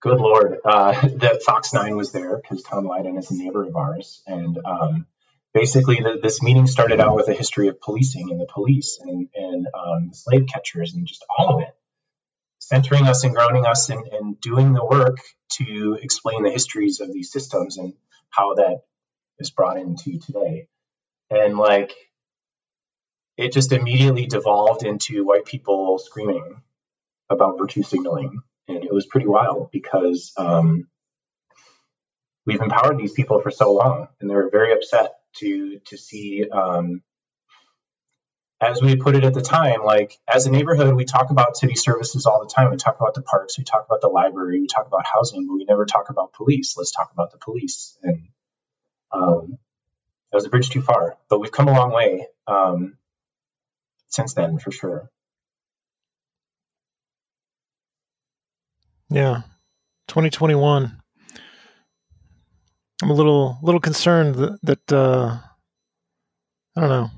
[0.00, 3.76] good Lord, uh, that Fox 9 was there because Tom Lyden is a neighbor of
[3.76, 4.22] ours.
[4.26, 5.06] And um,
[5.54, 9.28] basically, the, this meeting started out with a history of policing and the police and,
[9.34, 11.74] and um, slave catchers and just all of it,
[12.58, 15.18] centering us and grounding us and, and doing the work
[15.52, 17.94] to explain the histories of these systems and
[18.30, 18.82] how that
[19.38, 20.68] is brought into today.
[21.30, 21.94] And like,
[23.40, 26.62] it just immediately devolved into white people screaming
[27.30, 28.42] about virtue signaling.
[28.68, 30.88] And it was pretty wild because um,
[32.44, 37.02] we've empowered these people for so long, and they're very upset to to see, um,
[38.60, 41.74] as we put it at the time, like as a neighborhood, we talk about city
[41.74, 42.70] services all the time.
[42.70, 45.54] We talk about the parks, we talk about the library, we talk about housing, but
[45.54, 46.76] we never talk about police.
[46.76, 47.96] Let's talk about the police.
[48.02, 48.28] And
[49.12, 49.58] um,
[50.30, 52.98] that was a bridge too far, but we've come a long way um,
[54.10, 55.10] since then, for sure.
[59.08, 59.42] Yeah.
[60.08, 61.00] 2021.
[63.02, 65.38] I'm a little little concerned that, that uh
[66.76, 67.10] I don't know.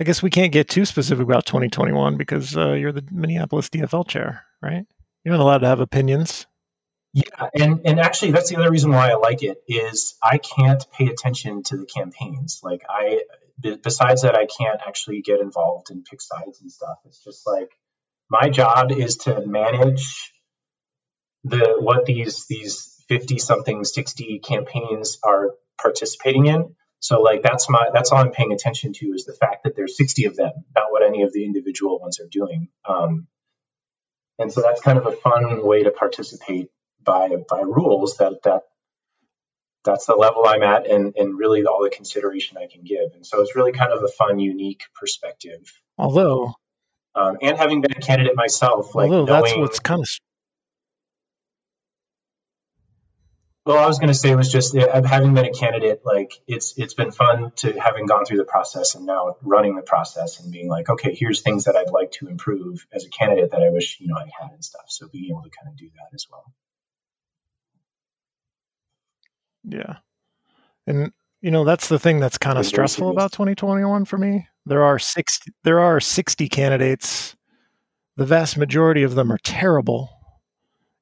[0.00, 4.08] I guess we can't get too specific about 2021 because uh, you're the Minneapolis DFL
[4.08, 4.84] chair, right?
[5.24, 6.46] You're not allowed to have opinions.
[7.14, 10.82] Yeah, and and actually, that's the other reason why I like it is I can't
[10.92, 12.60] pay attention to the campaigns.
[12.62, 13.20] Like I,
[13.82, 16.98] besides that, I can't actually get involved and pick sides and stuff.
[17.04, 17.70] It's just like
[18.30, 20.32] my job is to manage
[21.44, 25.50] the what these these 50 something 60 campaigns are
[25.80, 29.64] participating in so like that's my that's all i'm paying attention to is the fact
[29.64, 33.26] that there's 60 of them not what any of the individual ones are doing um,
[34.38, 36.68] and so that's kind of a fun way to participate
[37.02, 38.62] by by rules that that
[39.84, 43.26] that's the level i'm at and and really all the consideration i can give and
[43.26, 46.54] so it's really kind of a fun unique perspective Although,
[47.14, 50.08] um, and having been a candidate myself like although that's what's kind of
[53.64, 56.32] Well, I was going to say it was just uh, having been a candidate, like
[56.48, 60.40] it's it's been fun to having gone through the process and now running the process
[60.40, 63.62] and being like, okay, here's things that I'd like to improve as a candidate that
[63.62, 64.86] I wish you know I had and stuff.
[64.88, 66.52] So being able to kind of do that as well.
[69.64, 69.96] Yeah.
[70.86, 74.46] And you know, that's the thing that's kind of stressful about 2021 for me.
[74.64, 77.36] There are 60 there are 60 candidates.
[78.16, 80.10] The vast majority of them are terrible.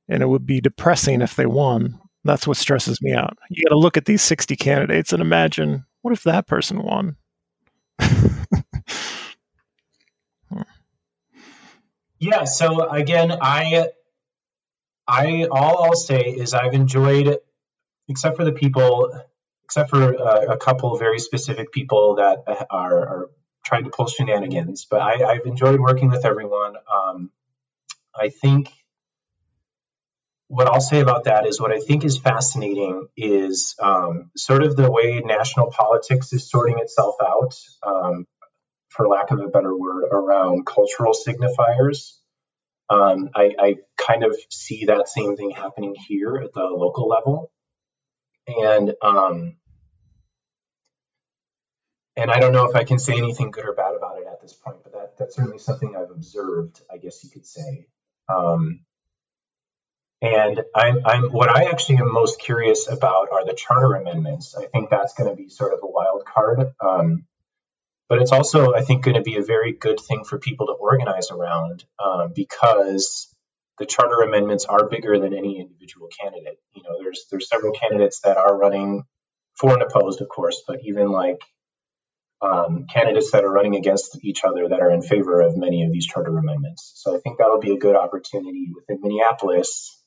[0.09, 1.99] And it would be depressing if they won.
[2.25, 3.37] That's what stresses me out.
[3.49, 7.17] You got to look at these 60 candidates and imagine what if that person won?
[12.21, 12.45] Yeah.
[12.45, 13.89] So again, I
[15.09, 17.39] I all I'll say is I've enjoyed,
[18.11, 19.11] except for the people,
[19.65, 23.31] except for uh, a couple very specific people that are, are
[23.65, 24.87] trying to pull shenanigans.
[24.91, 26.75] But I, I've enjoyed working with everyone.
[26.93, 27.31] Um,
[28.15, 28.71] I think
[30.49, 34.75] what I'll say about that is what I think is fascinating is um, sort of
[34.75, 37.55] the way national politics is sorting itself out,
[37.87, 38.27] um,
[38.89, 42.17] for lack of a better word, around cultural signifiers.
[42.89, 47.53] Um, I, I kind of see that same thing happening here at the local level,
[48.59, 49.57] and um,
[52.17, 54.41] and I don't know if I can say anything good or bad about it at
[54.41, 56.81] this point, but that that's certainly something I've observed.
[56.93, 57.87] I guess you could say.
[58.29, 58.81] Um,
[60.23, 64.55] and I'm, I'm what I actually am most curious about are the charter amendments.
[64.55, 66.73] I think that's going to be sort of a wild card.
[66.85, 67.25] Um,
[68.09, 70.73] but it's also, I think, going to be a very good thing for people to
[70.73, 73.35] organize around um, because
[73.81, 76.59] the charter amendments are bigger than any individual candidate.
[76.75, 79.05] You know, there's there's several candidates that are running
[79.55, 81.41] for and opposed, of course, but even like
[82.43, 85.93] um, candidates that are running against each other that are in favor of many of
[85.93, 86.93] these charter amendments.
[86.97, 89.99] So I think that'll be a good opportunity within Minneapolis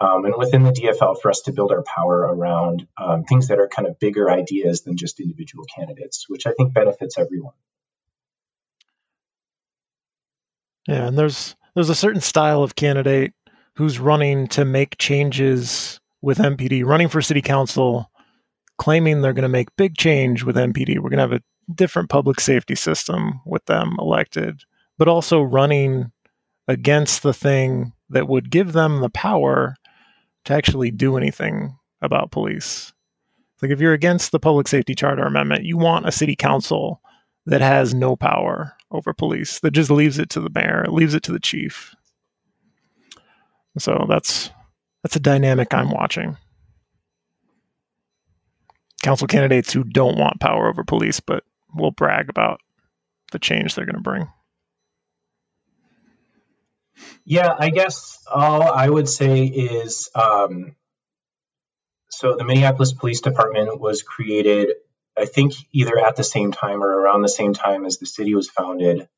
[0.00, 3.60] um, and within the DFL for us to build our power around um, things that
[3.60, 7.54] are kind of bigger ideas than just individual candidates, which I think benefits everyone.
[10.88, 13.32] Yeah, and there's there's a certain style of candidate
[13.74, 18.10] who's running to make changes with MPD, running for city council,
[18.76, 20.96] claiming they're going to make big change with MPD.
[20.96, 21.42] We're going to have a
[21.72, 24.62] different public safety system with them elected,
[24.96, 26.10] but also running
[26.66, 29.76] against the thing that would give them the power
[30.44, 32.92] to actually do anything about police.
[33.60, 37.00] Like if you're against the public safety charter amendment, you want a city council
[37.46, 41.22] that has no power over police, that just leaves it to the mayor, leaves it
[41.24, 41.94] to the chief.
[43.78, 44.50] So that's
[45.02, 46.36] that's a dynamic I'm watching.
[49.02, 52.60] Council candidates who don't want power over police, but will brag about
[53.30, 54.28] the change they're going to bring.
[57.24, 60.74] Yeah, I guess all I would say is um,
[62.10, 64.72] so the Minneapolis Police Department was created,
[65.18, 68.34] I think, either at the same time or around the same time as the city
[68.34, 69.08] was founded.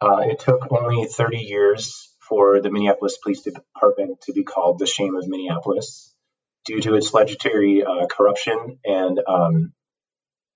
[0.00, 4.86] Uh, it took only 30 years for the Minneapolis Police Department to be called the
[4.86, 6.14] shame of Minneapolis
[6.64, 9.72] due to its legendary uh, corruption and um,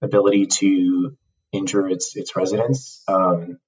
[0.02, 1.16] ability to
[1.52, 3.02] injure its its residents.
[3.08, 3.58] Um,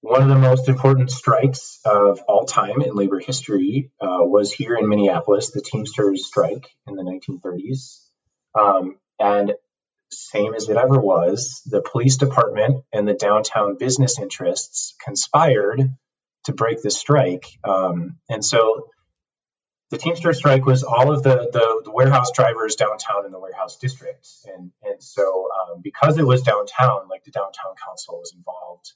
[0.00, 4.76] one of the most important strikes of all time in labor history uh, was here
[4.76, 8.00] in Minneapolis, the Teamsters strike in the 1930s.
[8.54, 9.54] Um, and
[10.18, 15.94] same as it ever was, the police department and the downtown business interests conspired
[16.44, 17.46] to break the strike.
[17.64, 18.88] Um, and so
[19.90, 23.76] the Teamster strike was all of the, the, the, warehouse drivers downtown in the warehouse
[23.76, 24.26] district.
[24.46, 28.92] And, and so um, because it was downtown, like the downtown council was involved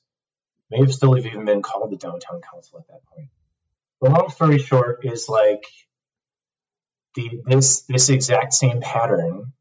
[0.70, 3.28] may have still have even been called the downtown council at that point.
[4.00, 5.64] The long story short is like
[7.14, 9.52] the this this exact same pattern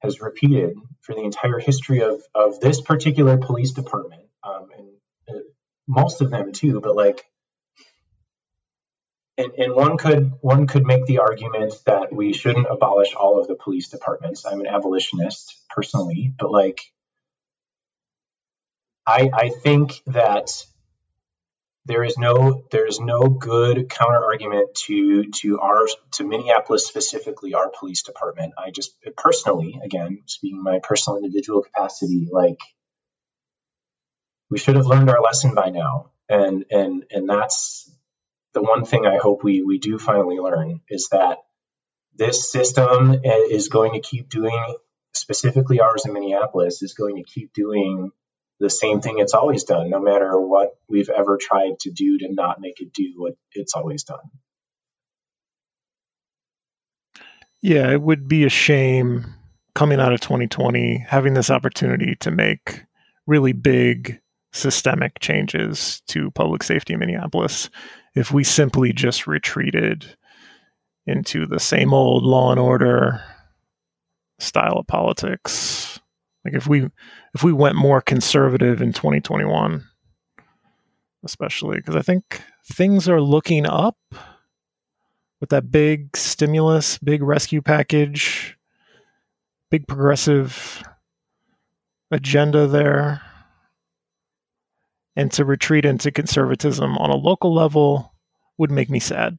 [0.00, 4.88] has repeated for the entire history of of this particular police department, um, and
[5.28, 5.40] uh,
[5.86, 6.80] most of them too.
[6.80, 7.24] But like,
[9.36, 13.48] and, and one could one could make the argument that we shouldn't abolish all of
[13.48, 14.44] the police departments.
[14.46, 16.80] I'm an abolitionist personally, but like
[19.06, 20.64] I, I think that
[21.86, 27.54] there is no there is no good counter argument to to our to Minneapolis specifically
[27.54, 28.54] our police department.
[28.58, 32.58] I just personally, again, speaking my personal individual capacity, like
[34.50, 37.90] we should have learned our lesson by now, and and and that's
[38.52, 41.38] the one thing I hope we we do finally learn is that
[42.14, 44.76] this system is going to keep doing
[45.14, 48.10] specifically ours in Minneapolis is going to keep doing
[48.60, 52.32] the same thing it's always done, no matter what we've ever tried to do to
[52.32, 54.18] not make it do what it's always done.
[57.62, 59.34] Yeah, it would be a shame
[59.74, 62.84] coming out of 2020 having this opportunity to make
[63.26, 64.20] really big
[64.52, 67.70] systemic changes to public safety in Minneapolis
[68.14, 70.04] if we simply just retreated
[71.06, 73.22] into the same old law and order
[74.38, 76.00] style of politics
[76.44, 76.88] like if we
[77.34, 79.84] if we went more conservative in 2021,
[81.24, 83.96] especially because I think things are looking up
[85.40, 88.56] with that big stimulus, big rescue package,
[89.70, 90.82] big progressive
[92.10, 93.22] agenda there.
[95.16, 98.14] And to retreat into conservatism on a local level
[98.58, 99.38] would make me sad.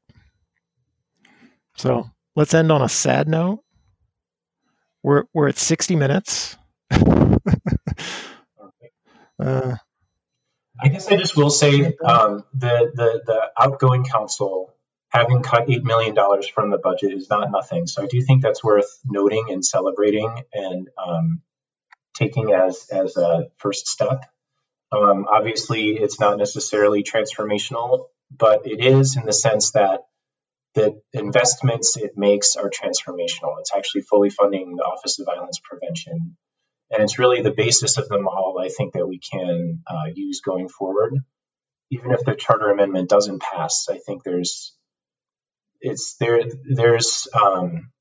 [1.77, 3.63] So let's end on a sad note.
[5.01, 6.57] We're, we're at 60 minutes.
[9.39, 9.75] uh,
[10.79, 14.73] I guess I just will say um, the, the the outgoing council
[15.09, 17.85] having cut eight million dollars from the budget is not nothing.
[17.85, 21.41] So I do think that's worth noting and celebrating and um,
[22.15, 24.25] taking as as a first step.
[24.91, 30.01] Um, obviously, it's not necessarily transformational, but it is in the sense that
[30.73, 33.59] the investments it makes are transformational.
[33.59, 36.37] It's actually fully funding the Office of Violence Prevention
[36.91, 40.41] and it's really the basis of the model I think that we can uh, use
[40.41, 41.13] going forward.
[41.89, 44.75] Even if the charter amendment doesn't pass, I think there's
[45.79, 47.91] it's there there's um,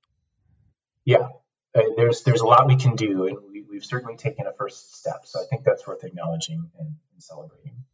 [1.05, 1.28] yeah
[1.74, 4.97] uh, there's there's a lot we can do, and we, have certainly taken a first
[4.97, 5.20] step.
[5.24, 7.84] So I think that's worth acknowledging and, and celebrating.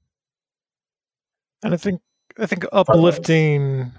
[1.62, 2.00] And I think
[2.38, 3.92] I think uplifting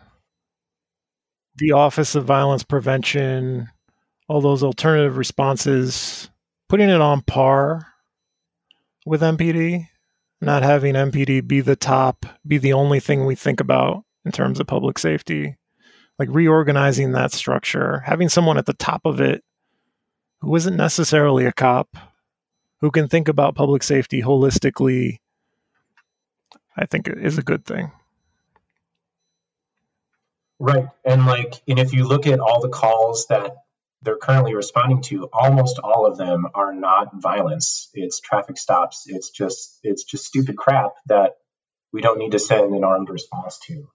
[1.56, 3.70] the Office of Violence Prevention,
[4.28, 6.30] all those alternative responses
[6.70, 7.88] putting it on par
[9.06, 9.88] with MPD,
[10.42, 14.60] not having MPD be the top, be the only thing we think about in terms
[14.60, 15.58] of public safety,
[16.20, 19.44] like reorganizing that structure, having someone at the top of it
[20.42, 21.96] who isn't necessarily a cop,
[22.82, 25.20] who can think about public safety holistically,
[26.76, 27.92] I think is a good thing.
[30.60, 30.88] Right.
[31.06, 33.56] And like, and if you look at all the calls that
[34.08, 37.90] they're currently responding to, almost all of them are not violence.
[37.94, 39.04] It's traffic stops.
[39.06, 41.34] It's just it's just stupid crap that
[41.92, 43.90] we don't need to send an armed response to.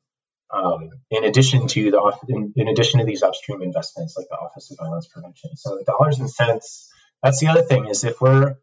[0.53, 4.71] Um, in addition to the in, in, addition to these upstream investments like the Office
[4.71, 5.57] of Violence Prevention.
[5.57, 6.93] So dollars and cents.
[7.23, 8.57] That's the other thing is if we're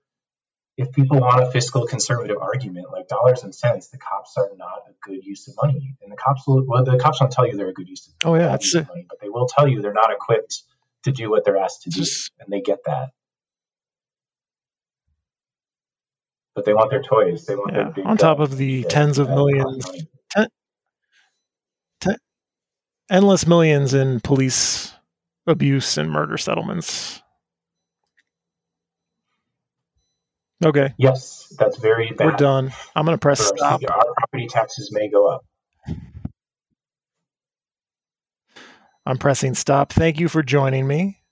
[0.77, 4.83] if people want a fiscal conservative argument like dollars and cents, the cops are not
[4.87, 7.57] a good use of money, and the cops will well the cops don't tell you
[7.57, 8.87] they're a good use of, oh yeah, that's it.
[8.87, 10.61] money, but they will tell you they're not equipped
[11.03, 12.01] to do what they're asked to do,
[12.39, 13.09] and they get that.
[16.55, 17.45] But they want their toys.
[17.45, 18.03] They want yeah.
[18.03, 19.85] on top of the tens of millions,
[20.31, 20.47] ten,
[22.01, 22.17] ten,
[23.09, 24.93] endless millions in police
[25.47, 27.21] abuse and murder settlements.
[30.63, 30.93] Okay.
[30.97, 32.25] Yes, that's very bad.
[32.25, 32.73] We're done.
[32.95, 33.81] I'm going to press stop.
[33.89, 35.45] Our property taxes may go up.
[39.09, 39.91] I'm pressing stop.
[39.91, 41.23] Thank you for joining me.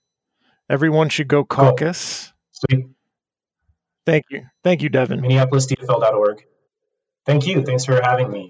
[0.67, 2.33] Everyone should go caucus.
[2.51, 2.87] Sweet.
[4.03, 4.45] Thank you.
[4.63, 5.21] Thank you, Devin.
[5.21, 6.43] MinneapolisDFL.org.
[7.27, 7.63] Thank you.
[7.63, 8.45] Thanks for having me.